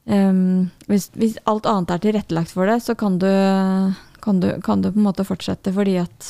[0.09, 3.25] em, hvis, hvis alt annet er tilrettelagt for det, så kan du,
[4.21, 6.29] kan du, kan du på en måte fortsette fordi at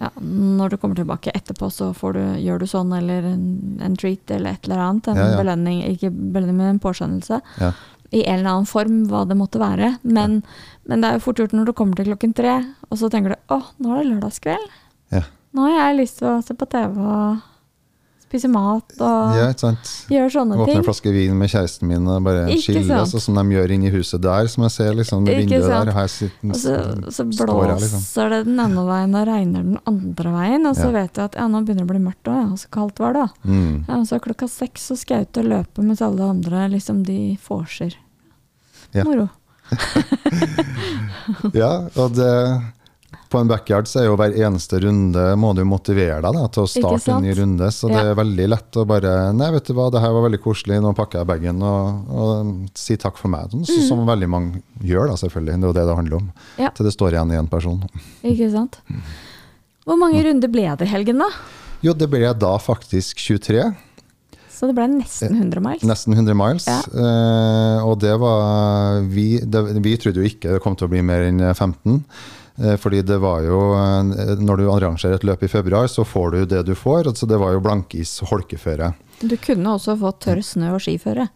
[0.00, 3.42] ja, når du kommer tilbake etterpå, så får du, gjør du sånn, eller en,
[3.84, 5.08] en treat, eller et eller annet.
[5.12, 5.40] En Ja, ja.
[5.42, 7.42] belønning, ikke belønning, men en påskjønnelse.
[8.10, 9.98] I en eller annen form, hva det måtte være.
[10.02, 10.38] Men,
[10.88, 12.54] men det er jo fort gjort når du kommer til klokken tre,
[12.88, 14.70] og så tenker du å, nå er det lørdagskveld.
[15.12, 15.22] Ja.
[15.56, 17.46] Nå har jeg lyst til å se på TV og
[18.30, 19.48] spise mat og ja,
[20.06, 23.56] gjøre sånne Åpne en flaske vin med kjæresten min og bare chille, sånn som de
[23.56, 25.90] gjør inni huset der, som jeg ser liksom, det vinduet der.
[25.96, 26.76] Her sitter, Og så,
[27.16, 28.30] så blåser her, liksom.
[28.30, 30.94] det den ene veien og regner den andre veien, og så Ja.
[31.00, 33.18] vet du at ja, nå begynner det å bli mørkt òg, ja, så kaldt var
[33.18, 33.26] det.
[33.50, 33.74] Mm.
[33.88, 37.18] Ja, så klokka seks så skal jeg ut og løpe mens alle andre liksom de
[37.48, 37.98] vorser.
[38.94, 39.02] Ja.
[39.10, 39.26] Moro.
[41.54, 42.30] Ja, og det,
[43.30, 46.64] på en backyard så er jo hver eneste runde må du motivere deg da, til
[46.66, 47.68] å starte en ny runde.
[47.72, 48.10] Så det Ja.
[48.10, 50.90] er veldig lett å bare Nei, vet du hva, det her var veldig koselig, nå
[50.98, 53.50] pakker jeg bagen og, og si takk for meg.
[53.54, 53.88] Sånn, mm.
[53.88, 55.60] Som veldig mange gjør, da, selvfølgelig.
[55.60, 56.30] Det er jo det det handler om.
[56.30, 56.64] Mm.
[56.64, 56.70] Ja.
[56.74, 57.78] Til det står igjen i en person.
[58.26, 58.80] Ikke sant?
[59.86, 61.30] Hvor mange runder ble det i helgen, da?
[61.86, 63.62] Jo, det ble da faktisk 23.
[64.60, 65.86] Så det ble nesten 100 miles.
[65.88, 66.66] Nesten 100 miles.
[66.68, 66.82] Ja.
[66.92, 71.00] Eh, og det var vi, det, vi trodde jo ikke det kom til å bli
[71.00, 72.02] mer enn 15.
[72.58, 76.30] Eh, fordi det var jo eh, Når du arrangerer et løp i februar, så får
[76.32, 77.06] du det du får.
[77.06, 78.94] Altså det var jo blankis holkeføre.
[79.20, 81.28] Du kunne også fått tørr snø og skiføre.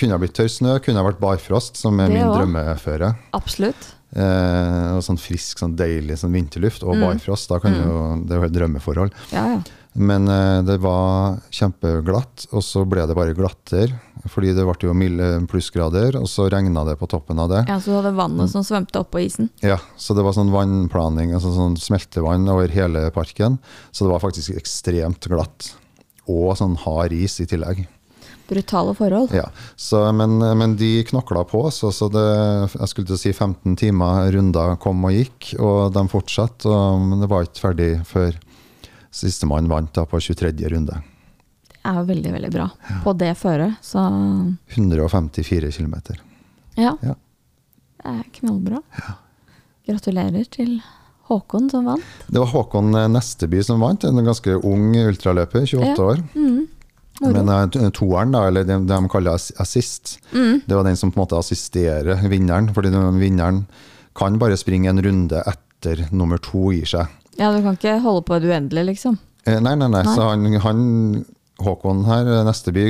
[0.00, 2.40] Kunne ha blitt tørr snø, kunne ha vært barfrost, som er Det min også.
[2.40, 3.14] drømmeføre.
[3.36, 3.92] Absolutt.
[4.16, 7.02] Eh, og sånn frisk, sånn deilig sånn vinterluft og Mm.
[7.10, 7.48] barfrost.
[7.50, 9.12] Da kan jo, det er jo et drømmeforhold.
[9.32, 9.60] Ja, ja.
[9.96, 13.96] Men eh, det var kjempeglatt, og så ble det bare glattere.
[14.26, 17.64] Fordi det ble jo milde plussgrader, og så regna det på toppen av det.
[17.68, 19.50] ja så du hadde vannet som svømte oppå isen.
[19.62, 23.60] Ja, Så det var sånn vannplaning, altså sånn smeltevann over hele parken.
[23.90, 25.74] Så det var faktisk ekstremt glatt.
[26.26, 27.86] Og sånn hard is i tillegg.
[28.46, 29.32] Brutale forhold.
[29.34, 32.26] Ja, så, men, men de knokla på, så, så det,
[32.76, 36.70] jeg skulle til å si 15 timer runder kom og gikk, og de fortsatte.
[36.70, 38.38] Og, men det var ikke ferdig før
[39.16, 40.52] sistemann vant da på 23.
[40.72, 41.00] runde.
[41.72, 42.66] Det er jo veldig, veldig bra.
[43.04, 44.02] På det føret, så
[44.74, 45.94] 154 km.
[46.76, 46.96] ja.
[47.02, 47.14] Ja.
[48.06, 48.78] Det er knallbra.
[49.88, 50.76] Gratulerer til
[51.26, 52.04] Håkon som vant.
[52.30, 55.94] Det var Håkon Nesteby som vant, en ganske ung ultraløper, 28 Ja.
[56.04, 56.22] år.
[56.36, 56.68] Mm.
[57.32, 60.62] Men eh, toeren, da, eller det de kaller assist, Mm.
[60.66, 62.72] det var den som på en måte assisterer vinneren.
[62.74, 63.66] fordi vinneren
[64.14, 67.06] kan bare springe en runde etter nummer to gir seg.
[67.38, 69.18] Ja, du kan ikke holde på det uendelig, liksom.
[69.46, 70.02] Eh, Nei, nei, nei.
[70.02, 70.14] Nei.
[70.16, 71.24] Så han, han
[71.56, 72.82] Håkon her, eh, Nesteby,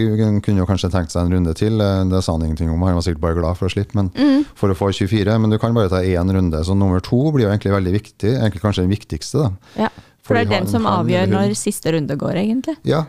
[0.43, 1.81] kunne jo kanskje tenkt seg en runde til.
[1.81, 3.95] eh, Det sa han ingenting om, han var sikkert bare glad for å slippe.
[3.95, 4.45] Men Mm.
[4.57, 6.65] for å få 24, men du kan bare ta én runde.
[6.65, 8.33] Så nummer to blir jo egentlig veldig viktig.
[8.41, 9.51] Egentlig kanskje den viktigste, da.
[9.85, 9.89] Ja.
[10.23, 12.77] For det er den han- som avgjør når siste runde går, egentlig.
[12.83, 13.05] Ja.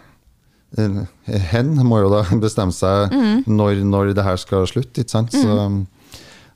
[0.78, 1.06] Eh,
[1.50, 3.45] Hen må jo da bestemme seg Mm.
[3.47, 5.32] når, når det her skal slutte, ikke sant.
[5.32, 5.86] Så,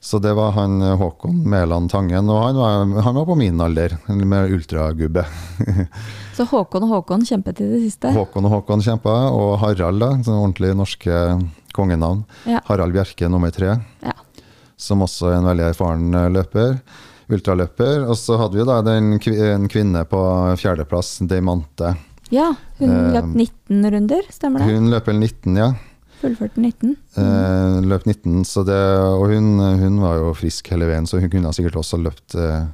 [0.02, 3.62] så det var han eh, Håkon Mæland Tangen, og han var, han var på min
[3.62, 5.24] alder, med ultragubbe.
[6.36, 8.10] Så Håkon og Håkon kjempet i det siste.
[8.16, 11.20] Håkon og Håkon kjempa, og Harald, da, sånn ordentlig norske
[11.76, 12.24] kongenavn.
[12.50, 12.64] Ja.
[12.70, 14.16] Harald Bjerke nummer tre, Ja.
[14.80, 16.80] som også er en veldig erfaren eh, løper.
[17.32, 18.08] Ultraløper.
[18.10, 20.22] Og så hadde vi da den, en kvinne på
[20.60, 21.94] fjerdeplass, Deimante.
[22.34, 24.72] ja, hun Eh, løp 19 runder, stemmer det?
[24.74, 25.70] Hun løper 19, ja.
[26.22, 26.96] Fullførte 19.
[27.18, 28.78] Eh, løp 19, så det,
[29.10, 32.68] og hun, hun var jo frisk hele veien, så hun kunne sikkert også løpt eh,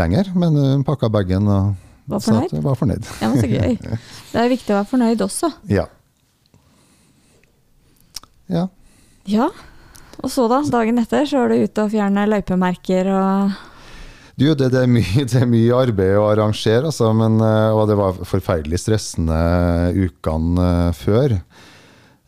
[0.00, 0.32] lenger.
[0.38, 1.74] Men hun pakka bagen og
[2.08, 2.56] Var sa fornøyd?
[2.56, 3.12] at var fornøyd.
[3.22, 3.76] Ja, men så gøy.
[4.32, 5.52] Det er viktig å være fornøyd også.
[5.72, 5.86] Ja.
[8.48, 8.66] ja.
[9.26, 9.50] Ja.
[10.22, 13.56] Og så da, dagen etter, så var du ute og fjerne løypemerker og
[14.36, 17.86] Du, det, det, er mye, det er mye arbeid å arrangere, altså, men, eh, og
[17.88, 19.38] det var forferdelig stressende
[19.96, 21.36] ukene eh, før.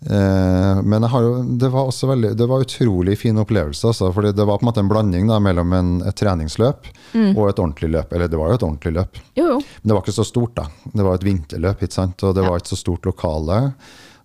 [0.07, 3.89] Eh, men jo, det var også veldig, det var utrolig fin opplevelse.
[3.91, 6.87] Altså, fordi det var på en måte en blanding da, mellom en, et treningsløp
[7.35, 8.13] og et ordentlig løp.
[8.15, 9.19] Eller det var jo et ordentlig løp.
[9.39, 9.59] Jo, jo.
[9.83, 10.69] Men det var ikke så stort, da.
[10.93, 12.51] Det var et vinterløp, og det Ja.
[12.51, 13.61] var ikke så stort lokale.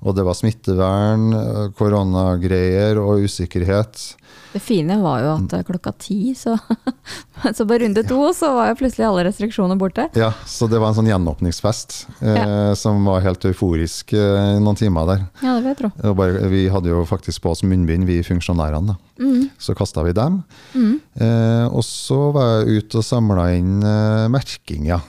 [0.03, 4.01] Og det var smittevern, eh, koronagreier og usikkerhet.
[4.53, 6.53] Det fine var jo at eh, klokka ti, så,
[7.57, 10.05] så på runde to, så var jo plutselig alle restriksjoner borte.
[10.19, 15.09] Ja, så det var en sånn gjenåpningsfest eh, som var helt euforisk eh, noen timer
[15.09, 15.25] der.
[15.41, 16.13] Ja, det vil jeg tro.
[16.19, 18.93] Bare, vi hadde jo faktisk på oss munnbind, vi funksjonærene.
[18.93, 18.99] da.
[19.23, 19.49] Mm.
[19.57, 20.43] Så kasta vi dem.
[20.75, 20.93] Mm.
[21.15, 25.01] Eh, og så var jeg ute og samla inn eh, merking, ja.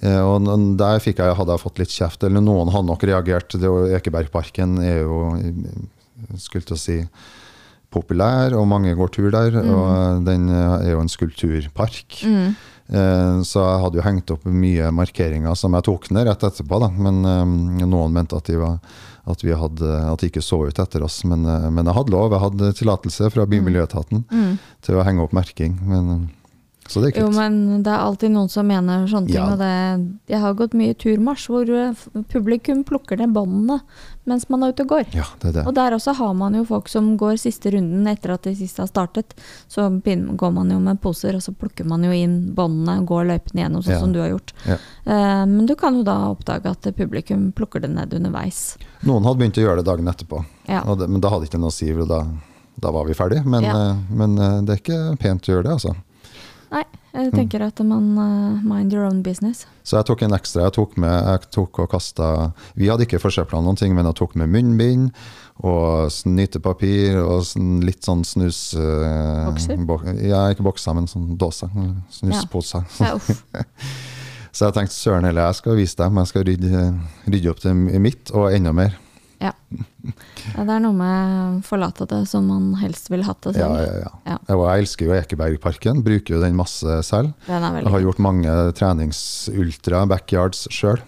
[0.00, 0.46] Eh, og
[0.80, 3.52] der fikk jeg, hadde jeg fått litt kjeft, eller noen hadde nok reagert.
[3.60, 6.98] Det er Ekebergparken er jo, eh, skulle til å si,
[7.90, 9.56] populær, og mange går tur der.
[9.60, 12.20] Og den eh, er jo en skulpturpark.
[12.24, 12.50] Mm.
[12.90, 16.80] Så jeg hadde jo hengt opp mye markeringer som jeg tok ned rett etterpå.
[16.82, 16.88] Da.
[16.90, 17.20] Men
[17.86, 18.80] noen mente at de, var,
[19.30, 21.20] at, vi hadde, at de ikke så ut etter oss.
[21.22, 24.58] Men, men jeg hadde lov, jeg hadde tillatelse fra Bymiljøetaten Mm.
[24.82, 25.78] til å henge opp merking.
[25.86, 26.10] Men,
[26.90, 29.36] så det gikk Jo, men det er alltid noen som mener sånne ting.
[29.38, 29.52] Ja.
[29.52, 29.74] Og det,
[30.32, 32.00] jeg har gått mye turmarsj hvor eh,
[32.32, 33.76] publikum plukker ned båndene
[34.28, 35.06] mens man er ute og går.
[35.16, 35.62] Ja, det er det.
[35.66, 38.82] Og der også har man jo folk som går siste runden etter at de siste
[38.82, 39.32] har startet.
[39.70, 43.26] Så går man jo med poser, og så plukker man jo inn båndene og går
[43.30, 44.00] løypene gjennom, sånn Ja.
[44.02, 44.52] som du har gjort.
[44.68, 44.76] Ja.
[45.06, 48.76] Eh, men du kan jo da oppdage at publikum plukker det ned underveis.
[49.02, 50.82] Noen hadde begynt å gjøre det dagen etterpå, Ja.
[50.94, 51.90] det, men da hadde ikke noe å si.
[51.94, 52.22] Da,
[52.80, 53.44] da var vi ferdig.
[53.46, 55.96] Men, eh, men det er ikke pent å gjøre det, altså.
[56.70, 56.84] Nei,
[57.16, 59.64] jeg tenker at man uh, mind your own business.
[59.82, 60.68] Så jeg tok en ekstra.
[60.68, 62.28] Jeg tok med, jeg tok og kasta
[62.78, 65.10] Vi hadde ikke forsøpla noen ting, men jeg tok med munnbind
[65.66, 68.60] og snytepapir og sånn- litt sånn snus...
[68.78, 69.82] Uh, Bokser?
[69.84, 71.68] bo- ja, ikke bokser, men sånn dåser.
[72.14, 72.86] Snusposer.
[73.02, 73.66] Ja, Ja,
[74.52, 76.16] Så jeg tenkte søren heller, jeg skal vise dem.
[76.18, 76.80] Jeg skal rydde,
[77.30, 78.96] rydde opp til mitt, og enda mer.
[79.40, 79.52] Ja.
[79.72, 80.64] ja.
[80.64, 83.78] Det er noe med forlate det som man helst ville hatt det selv.
[83.80, 84.10] ja, ja.
[84.28, 84.36] Ja.
[84.48, 87.32] Jeg, jeg elsker jo Ekebergparken, bruker jo den masse selv.
[87.46, 91.00] Den er Jeg har gjort mange treningsultra backyards sjøl,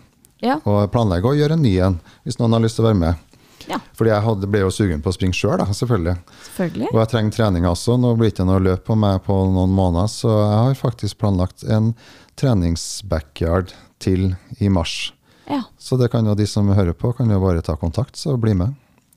[0.42, 0.56] Ja.
[0.64, 3.28] og planlegger å gjøre en ny en, hvis noen har lyst til å være med.
[3.70, 3.76] Ja.
[3.94, 6.16] Fordi jeg hadde, ble jo sugen på å springe sjøl, selvfølgelig.
[6.48, 6.88] Selvfølgelig.
[6.90, 7.94] Og jeg trenger trening også.
[8.00, 11.20] Nå blir det ikke noe løp på meg på noen måneder, så jeg har faktisk
[11.22, 11.92] planlagt en
[12.40, 15.12] treningsbackyard til i mars.
[15.48, 15.62] Ja.
[15.78, 18.54] Så det kan jo de som hører på, kan jo bare ta kontakt, så bli
[18.54, 18.74] med.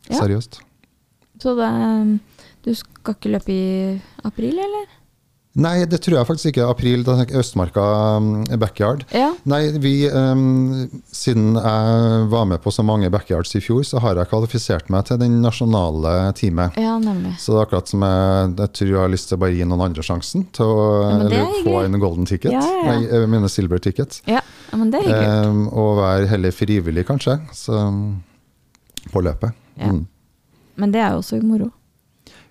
[0.10, 0.20] Ja.
[0.22, 0.60] Seriøst.
[1.42, 1.72] Så det,
[2.66, 4.88] du skal ikke løpe i april, eller?
[5.56, 6.66] Nei, det tror jeg faktisk ikke.
[6.68, 7.06] April,
[7.40, 7.84] Østmarka
[8.20, 9.06] um, backyard.
[9.16, 9.30] Ja.
[9.48, 14.20] Nei, vi, um, siden jeg var med på så mange backyards i fjor, så har
[14.20, 16.76] jeg kvalifisert meg til den nasjonale teamet.
[16.82, 17.38] Ja, nemlig.
[17.40, 19.70] Så det er akkurat som jeg, jeg tror jeg har lyst til å bare gi
[19.72, 20.90] noen andre sjansen til å
[21.32, 22.52] Ja, få en golden ticket.
[22.52, 22.84] Ja, ja.
[22.90, 24.20] Nei, jeg mener silver ticket.
[24.28, 25.56] Ja, ja men det er hyggelig.
[25.56, 27.80] Um, og være heller frivillig, kanskje, så,
[29.14, 29.56] på løpet.
[29.80, 29.96] Ja.
[29.96, 30.04] Mm.
[30.84, 31.72] Men det er jo også moro.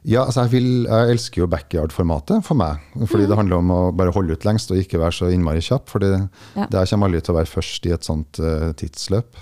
[0.05, 2.83] Ja, altså jeg, vil, jeg elsker jo backyard-formatet for meg.
[3.09, 5.89] Fordi det handler om å bare holde ut lengst og ikke være så innmari kjapp.
[5.89, 6.67] For Ja.
[6.69, 9.39] det jeg kommer aldri til å være først i et sånt uh, tidsløp.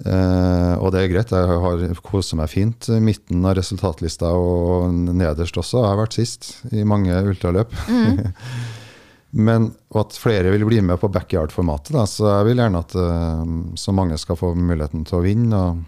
[0.00, 2.88] Uh, og det er greit, jeg har koser meg fint.
[3.04, 5.84] Midten av resultatlista og nederst også.
[5.84, 7.70] Jeg har vært sist i mange ultraløp.
[9.30, 11.94] Men og at flere vil bli med på backyard-formatet.
[12.10, 13.44] Så jeg vil gjerne at uh,
[13.78, 15.84] så mange skal få muligheten til å vinne og,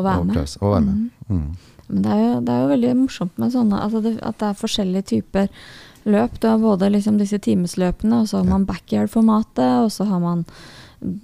[0.00, 0.56] Å være med.
[0.58, 1.04] og være med.
[1.30, 1.52] Mm.
[1.92, 4.48] Men det er, jo, det er jo veldig morsomt med sånne, altså det, at det
[4.48, 5.66] er forskjellige typer
[6.08, 6.38] løp.
[6.40, 10.44] Du har både liksom disse timesløpene, og så har man backyard-formatet, og så har man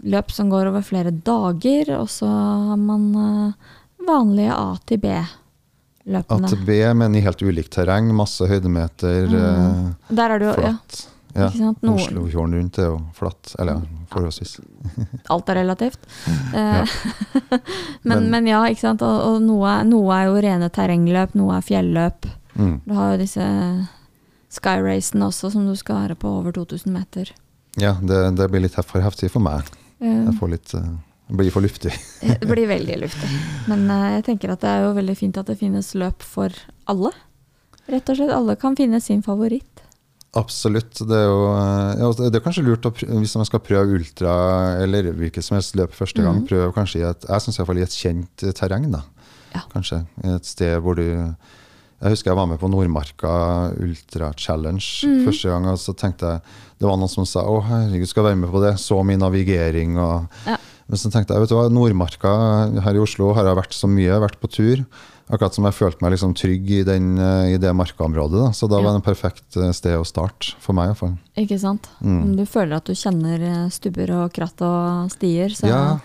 [0.03, 3.75] løp som går over flere dager, og så har man eh,
[4.09, 6.53] vanlige A til B-løpene.
[6.53, 8.11] A-B, men i helt ulikt terreng.
[8.17, 9.29] Masse høydemeter.
[9.33, 9.95] Mm.
[10.15, 11.07] Er du jo ja, Flatt.
[11.37, 11.49] Ja.
[11.93, 13.53] Oslofjorden rundt er jo flatt.
[13.61, 14.57] Eller ja, forholdsvis.
[15.35, 16.01] alt er relativt.
[16.59, 16.89] Eh,
[18.03, 19.03] men, Men- men ja, ikke sant.
[19.05, 22.27] Og, og noe, noe er jo rene terrengløp, noe er fjelløp.
[22.59, 22.81] Mm.
[22.87, 23.45] Du har jo disse
[24.53, 27.31] skyracene også, som du skal være på over 2000 meter.
[27.79, 29.69] Ja, det, det blir litt for heftig for meg.
[30.01, 30.89] Eh, Jeg får litt, eh,
[31.29, 31.93] det blir for luftig.
[32.25, 33.29] Det blir veldig luftig.
[33.69, 36.55] Men eh, jeg tenker at det er jo veldig fint at det finnes løp for
[36.89, 37.13] alle.
[37.89, 38.33] Rett og slett.
[38.35, 39.78] Alle kan finne sin favoritt.
[40.37, 40.99] Absolutt.
[41.09, 44.33] Det er jo eh, ja, det er kanskje lurt å hvis man skal prøve ultra
[44.83, 46.49] eller hvilket som helst løp første gang, mm.
[46.51, 48.91] prøve kanskje i et, jeg synes i hvert fall i et kjent eh, terreng.
[48.93, 49.03] da.
[49.55, 49.65] Ja.
[49.73, 53.31] Kanskje et sted hvor du Jeg husker jeg var med på Nordmarka
[53.81, 55.25] Ultra Challenge mm.
[55.27, 56.41] første gang, og så tenkte jeg
[56.79, 59.19] Det var noen som sa 'Å, herregud, skal jeg være med på det?' Så mye
[59.19, 60.59] navigering og Ja.
[60.89, 62.31] Men så tenkte jeg, vet du hva, Nordmarka
[62.81, 64.85] her i Oslo har jeg vært så mye, jeg har vært på tur.
[65.29, 68.47] Akkurat som jeg følte meg liksom trygg i, den, eh, i det markaområdet.
[68.47, 68.51] Da.
[68.57, 68.83] Så da Ja.
[68.87, 71.19] var det en perfekt eh, sted å starte, for meg iallfall.
[71.37, 71.89] Ikke sant?
[72.01, 72.37] Mm.
[72.39, 75.99] Du føler at du kjenner eh, stubber og kratt og stier, så, Ja.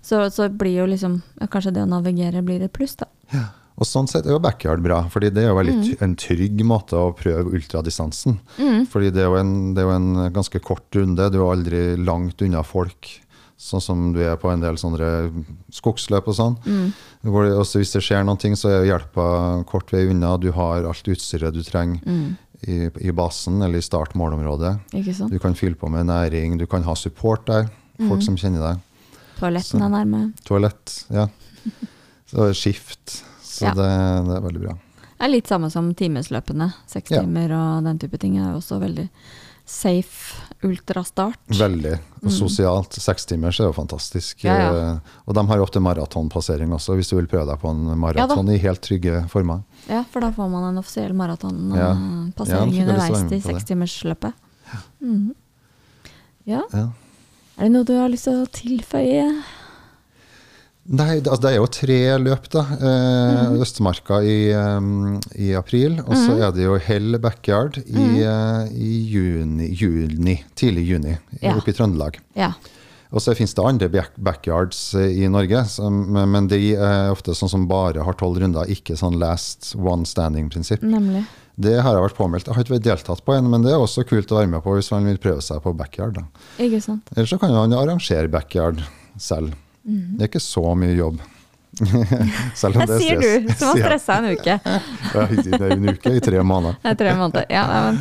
[0.00, 3.06] så, så blir jo liksom Kanskje det å navigere blir et pluss, da.
[3.78, 6.02] Og sånn sett er jo backyard bra, fordi det er jo veldig mm.
[6.02, 8.40] en trygg måte å prøve ultradistansen.
[8.58, 8.86] Mm.
[8.90, 11.82] Fordi det er, jo en, det er jo en ganske kort runde, du er aldri
[11.96, 13.06] langt unna folk.
[13.58, 16.56] Sånn som du er på en del skogsløp og sånn.
[17.26, 20.36] Hvor også hvis det skjer noen ting, så er hjelpa kort vei unna.
[20.38, 21.98] Du har alt utstyret du trenger
[22.62, 24.76] i, i basen eller i start-målområdet.
[25.30, 27.66] Du kan fylle på med næring, du kan ha support der.
[27.98, 28.84] Folk som kjenner deg.
[29.40, 30.20] Toaletten er nærme.
[30.46, 31.26] Toalett, ja.
[32.30, 33.24] Så skift.
[33.42, 33.72] Så Ja.
[33.74, 33.88] det,
[34.28, 34.74] det er veldig bra.
[35.18, 36.70] Det er litt samme som timesløpene.
[36.86, 37.22] Seks Ja.
[37.24, 39.08] timer og den type ting er også veldig
[39.66, 41.38] safe ultrastart.
[41.54, 41.94] Veldig.
[42.24, 42.96] Og sosialt.
[42.98, 44.42] Sekstimers er jo fantastisk.
[44.42, 44.48] Mm.
[44.48, 44.92] Ja, ja.
[44.94, 47.98] Eh, Og de har jo ofte maratonpassering også, hvis du vil prøve deg på en
[47.98, 49.62] maraton i helt trygge former.
[49.88, 54.32] Ja, for da får man en offisiell maratonpassering Ja, å underveis i sekstimersløpet.
[54.98, 55.34] til Mm.
[56.48, 56.62] Ja.
[56.72, 56.88] Ja.
[57.58, 59.42] Er det noe du har lyst til å tilføye?
[60.88, 62.62] Nei, det, altså, det er jo tre løp, da.
[62.78, 63.58] Eh, mm.
[63.60, 68.72] Østmarka i, um, i april, og så er det jo Hell Backyard i, mm.
[68.72, 71.52] i juni, juni, tidlig juni, Ja.
[71.58, 72.16] oppe i Trøndelag.
[72.38, 72.54] Ja.
[73.08, 73.88] Og så finnes det andre
[74.20, 78.68] backyards eh, i Norge, som, men de er ofte sånn som bare har tolv runder,
[78.68, 80.84] ikke sånn last one standing-prinsipp.
[80.84, 81.24] Nemlig.
[81.58, 82.48] Det har jeg vært påmeldt.
[82.48, 84.64] Jeg har ikke vært deltatt på en, men det er også kult å være med
[84.64, 86.20] på hvis man vil prøve seg på backyard.
[86.20, 86.44] Da.
[86.64, 87.08] Ikke sant.
[87.16, 88.84] Ellers så kan man arrangere backyard
[89.20, 89.56] selv.
[89.88, 90.16] Mhm.
[90.18, 91.18] Det er ikke så mye jobb.
[92.58, 94.54] selv om Det er sier du, som har stressa en uke.
[95.14, 96.76] Ja, Det er en uke i tre måneder.
[96.82, 97.44] Det er tre måneder.
[97.52, 98.00] Ja, men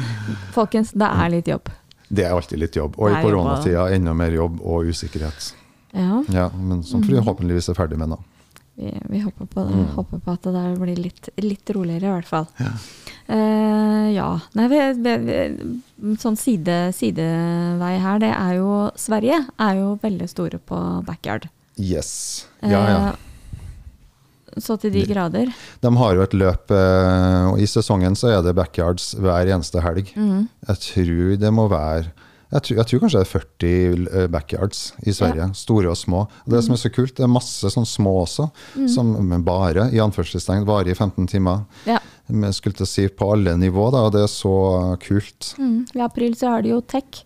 [0.56, 1.70] folkens, det er litt jobb.
[2.10, 2.96] Det er alltid litt jobb.
[2.98, 5.54] Og i koronatida enda mer jobb og usikkerhet.
[5.94, 7.10] Ja, Ja, Men som Mhm.
[7.10, 8.18] forhåpentligvis er ferdig med nå.
[8.78, 9.74] vi, vi håper på det.
[9.76, 9.86] Mm.
[9.96, 12.48] Håper på at det der blir litt, litt roligere, i hvert fall.
[12.60, 12.72] Ja.
[14.14, 14.40] ja.
[14.54, 20.30] Nei, vi, vi, vi, sånn side, sidevei her, det er jo Sverige er jo veldig
[20.30, 21.50] store på backyard.
[21.80, 22.48] Yes.
[22.62, 23.00] Ja, ja.
[23.10, 23.24] Eh,
[24.58, 25.52] Så til de grader.
[25.82, 29.84] De har jo et løp, eh, og i sesongen så er det backyards hver eneste
[29.86, 30.10] helg.
[30.18, 30.48] Mm.
[30.72, 32.10] Jeg tror det må være
[32.48, 36.22] jeg tror, jeg tror kanskje det er 40 eh, backyards i Sverige, store og små.
[36.46, 38.46] Og det som er så kult, det er masse sånn små også,
[38.94, 41.66] som men bare i anførselstegn varer i 15 timer.
[41.90, 42.00] Ja.
[42.32, 44.54] Men jeg skulle til å si på alle nivå, da, og det er så
[45.04, 45.52] kult.
[45.60, 45.82] Mm.
[46.00, 47.26] I april så har de jo Tech,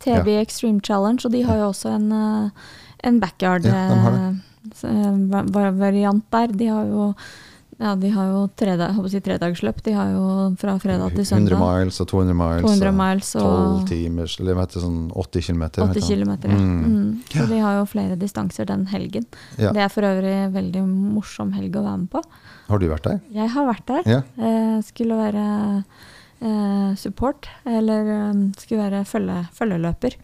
[0.00, 2.08] TB Extreme Challenge, og de har jo også en,
[3.02, 5.22] en backyard Ja, eh, eh,
[6.30, 6.46] der.
[6.58, 7.14] De har jo
[7.82, 9.82] ja, de har jo treda- jeg håper å si tredagsløp.
[9.82, 10.24] De har jo
[10.60, 11.56] fra fredag til søndag.
[11.56, 12.62] 100 miles og 200 miles.
[12.62, 12.92] 200
[13.34, 15.64] og 12 timer timers, eller vet du, sånn 80 km.
[15.88, 16.30] 80 km.
[16.44, 16.58] Ja.
[16.60, 16.84] Mm.
[16.84, 17.22] Mm.
[17.32, 19.26] Så de har jo flere distanser den helgen.
[19.58, 19.72] Ja.
[19.72, 22.22] Det er for øvrig en veldig morsom helg å være med på.
[22.68, 23.20] Har du vært der?
[23.34, 24.02] Jeg har vært der.
[24.06, 24.22] Ja.
[24.38, 25.84] Eh, skulle være
[26.40, 30.14] eh, support, eller eh, skulle være følge, følgeløper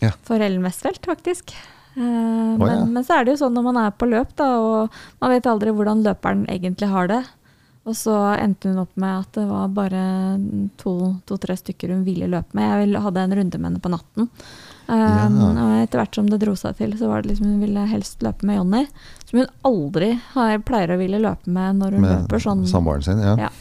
[0.00, 0.10] Ja.
[0.22, 1.52] for Ellen Westfeldt, faktisk.
[1.96, 2.84] Eh, men, ja.
[2.84, 5.48] men så er det jo sånn når man er på løp, da, og man vet
[5.48, 7.22] aldri hvordan løperen egentlig har det.
[7.86, 10.00] Og så endte hun opp med at det var bare
[10.82, 12.82] to-tre stykker hun ville løpe med.
[12.82, 14.26] Jeg hadde en runde med henne på natten.
[14.86, 15.26] Ja.
[15.26, 17.86] Um, og etter hvert som det dro seg til, så var det liksom hun ville
[17.90, 18.82] helst løpe med Jonny.
[19.26, 22.66] Som hun aldri har, pleier å ville løpe med når hun Med løper sånn.
[22.70, 23.22] samboeren sin?
[23.22, 23.36] Ja.
[23.46, 23.52] Ja.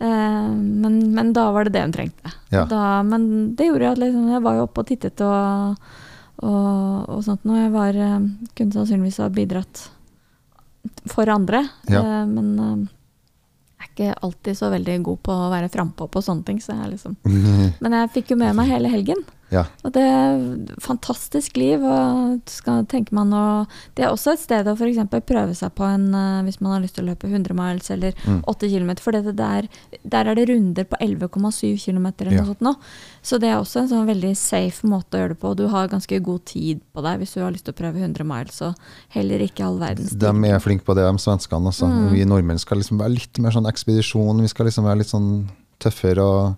[0.00, 2.34] Um, men, men da var det det hun trengte.
[2.50, 2.66] Ja.
[2.66, 5.90] Da, men det gjorde at liksom, jeg var jo oppe og tittet og,
[6.42, 7.58] og, og sånt noe.
[7.66, 8.20] Jeg var, eh,
[8.56, 9.88] kunne sannsynligvis ha bidratt
[11.10, 12.00] for andre, Ja.
[12.00, 12.88] eh, men eh,
[13.80, 16.58] jeg er ikke alltid så veldig god på å være frampå på sånne ting.
[16.60, 17.16] Så jeg liksom.
[17.82, 19.22] Men jeg fikk jo med meg hele helgen.
[19.50, 19.64] Ja.
[19.84, 20.42] Og det er
[20.80, 25.00] fantastisk liv, og skal tenke man å Det er også et sted å f.eks.
[25.26, 28.14] prøve seg på en eh, hvis man har lyst til å løpe 100 miles eller
[28.20, 28.42] Mm.
[28.46, 29.66] 8 km, for det der,
[30.04, 32.42] der er det runder på 11,7 km eller Ja.
[32.42, 32.74] noe sånt nå.
[33.22, 35.54] Så det er også en sånn veldig safe måte å gjøre det på.
[35.56, 38.24] Du har ganske god tid på deg hvis du har lyst til å prøve 100
[38.24, 38.74] miles, og
[39.10, 41.66] heller ikke all verdens De er flinke på det, de svenskene.
[41.66, 41.86] Altså.
[41.90, 42.12] Mm.
[42.12, 44.40] Vi nordmenn skal liksom være litt mer sånn ekspedisjon.
[44.40, 45.48] Vi skal liksom være litt sånn
[45.80, 46.56] tøffere og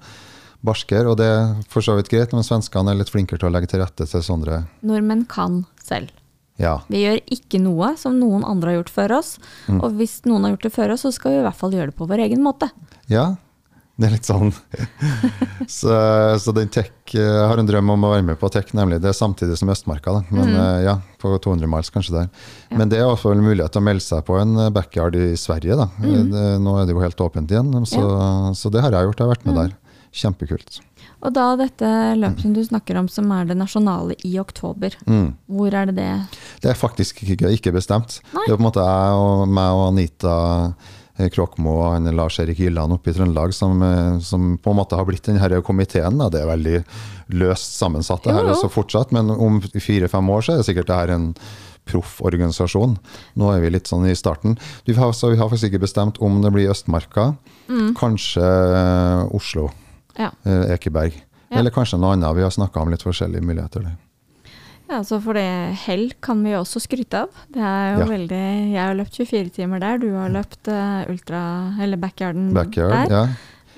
[0.64, 1.10] barskere.
[1.10, 3.70] Og det er for så vidt greit, men svenskene er litt flinkere til å legge
[3.72, 6.12] til rette til sånne Nordmenn kan selv.
[6.60, 6.78] Ja.
[6.92, 9.36] Vi gjør ikke noe som noen andre har gjort før oss.
[9.66, 9.80] Mm.
[9.80, 11.92] Og hvis noen har gjort det før oss, så skal vi i hvert fall gjøre
[11.92, 12.70] det på vår egen måte.
[13.10, 13.32] ja.
[14.00, 14.48] Det er litt sånn.
[15.78, 15.96] så,
[16.40, 19.02] så den tech Jeg har en drøm om å være med på tech, nemlig.
[19.04, 20.22] Det er samtidig som Østmarka, da.
[20.32, 20.62] Men mm.
[20.86, 22.30] ja, på 200 miles kanskje der.
[22.70, 22.78] Ja.
[22.80, 25.34] Men det er i en mulighet til å melde seg på en eh, backyard i
[25.38, 25.90] Sverige, da.
[26.00, 28.02] Det, nå er det jo helt åpent igjen, så,
[28.58, 29.20] så det har jeg gjort.
[29.20, 29.76] Jeg har vært med der.
[30.12, 30.80] Kjempekult.
[31.22, 35.34] Og da dette løpet som du snakker om, som er det nasjonale i oktober, Mm.
[35.48, 36.28] hvor er det det
[36.60, 38.20] Det er faktisk ikke, ikke bestemt.
[38.34, 38.44] Nei.
[38.46, 40.74] Det er på en måte jeg og meg og Anita
[41.18, 44.96] eh, Kråkmo og Lars Erik Gylland oppe i Trøndelag som, eh, som på en måte
[44.96, 46.18] har blitt denne komiteen.
[46.18, 46.28] Da.
[46.28, 46.84] Det er veldig
[47.38, 48.54] løst sammensatt, det her jo.
[48.56, 51.34] også fortsatt, men om fire-fem år så er det sikkert det her en
[51.84, 52.96] proff organisasjon.
[53.36, 54.56] Nå er vi litt sånn i starten.
[54.86, 57.32] Vi har, så vi har faktisk ikke bestemt om det blir Østmarka,
[57.98, 59.70] kanskje eh, Oslo,
[60.18, 60.30] Ja.
[60.44, 61.12] eh, Ekeberg,
[61.50, 61.58] Ja.
[61.58, 62.34] eller kanskje noe annet.
[62.36, 63.96] Vi har snakka om litt forskjellige muligheter.
[64.88, 67.28] Ja, så for det hell kan vi også skryte av.
[67.52, 68.06] Det er jo Ja.
[68.06, 73.08] veldig Jeg har løpt 24 timer der, du har løpt eh, ultra, eller backyarden Backyard,
[73.08, 73.10] der.
[73.10, 73.26] ja.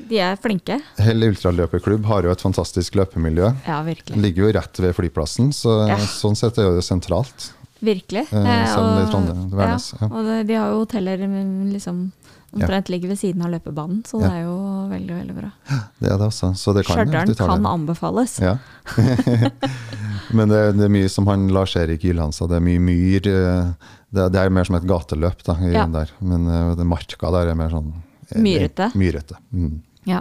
[0.08, 0.80] De er flinke.
[0.98, 3.54] Hell ultraløperklubb har jo et fantastisk løpemiljø.
[3.66, 4.16] Ja, virkelig.
[4.20, 5.96] Ligger jo rett ved flyplassen, så Ja.
[5.96, 7.52] sånn sett er det sentralt.
[7.80, 8.26] Virkelig.
[8.32, 11.16] Eh, og- Værnes, Ja, og de har jo hoteller
[11.72, 12.10] liksom
[12.54, 14.56] omtrent ligger ved siden av løpebanen, så det er jo
[14.90, 15.50] veldig, veldig bra.
[16.00, 16.52] Det er det også.
[16.58, 18.38] Så det kan Stjørdal tar kan anbefales.
[18.42, 18.56] Ja.
[20.34, 23.26] Men det, det er mye som han Lars-Erik Gylland sa, det er mye myr.
[23.30, 23.72] eh,
[24.14, 25.86] Det, det er mer som et gateløp da, Ja.
[25.90, 26.10] der.
[26.20, 27.92] Men eh, det marka der er mer sånn
[28.30, 28.90] eh, Myrete.
[28.94, 29.38] Myrete.
[29.52, 29.80] Mm.
[30.08, 30.20] Ja.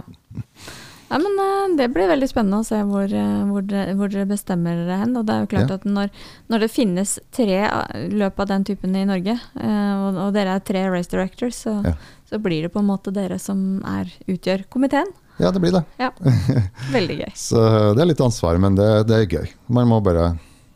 [1.14, 4.26] Ja, men eh, Det blir veldig spennende å se hvor, eh, hvor, dere, hvor dere
[4.26, 5.12] bestemmer dere hen.
[5.20, 5.76] Og det er jo klart Ja.
[5.78, 6.10] at når,
[6.50, 10.64] når det finnes tre eh, løp av den typen i Norge, og, og dere er
[10.66, 11.94] tre race directors, så, Ja.
[12.26, 15.12] så blir det på en måte dere som er, utgjør komiteen.
[15.38, 15.84] Ja, det blir det.
[16.02, 16.10] Ja.
[16.96, 17.30] Veldig gøy.
[17.38, 17.62] Så
[17.94, 19.48] det er litt ansvar, men det, det er gøy.
[19.68, 20.32] Man må bare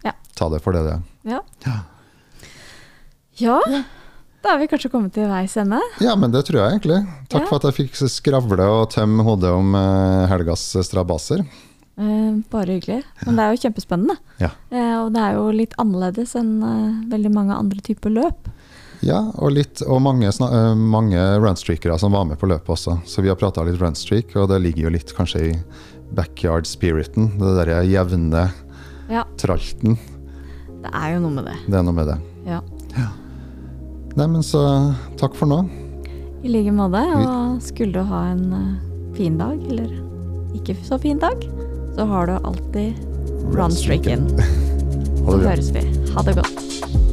[0.07, 0.12] Ja.
[0.39, 1.03] ta det for det det er.
[1.34, 1.43] Ja.
[3.39, 3.62] Ja.
[4.43, 5.80] Da er vi kanskje kommet til veis ende.
[6.01, 6.99] Ja, men det tror jeg egentlig.
[7.28, 7.47] Takk Ja.
[7.49, 11.43] for at jeg fikk skravle og tømme hodet om eh, helgas strabaser.
[11.99, 13.03] Eh, bare hyggelig.
[13.26, 14.16] Men det er jo kjempespennende.
[14.39, 14.53] Ja.
[14.70, 18.47] Eh, og det er jo litt annerledes enn eh, veldig mange andre typer løp.
[19.03, 23.01] Ja, og, litt, og mange, eh, mange runstreakere som var med på løpet også.
[23.07, 25.53] Så vi har prata litt runstreak, og det ligger jo litt kanskje i
[26.14, 27.32] backyard spiriten.
[27.39, 28.47] Det derre jevne
[29.11, 29.99] Ja, tralten.
[30.82, 31.59] det er jo noe med det.
[31.66, 32.18] Det er noe med det.
[32.47, 32.61] Ja.
[34.19, 34.61] Nei, men så
[35.21, 35.61] takk for nå.
[36.43, 36.99] I like måte.
[37.14, 38.73] Og skulle du ha en eh,
[39.14, 39.93] fin dag, eller
[40.59, 41.45] ikke så fin dag,
[41.95, 42.99] så har du alltid
[43.55, 44.27] runstreaken.
[45.29, 45.83] Så høres vi.
[46.14, 47.08] Ha det godt.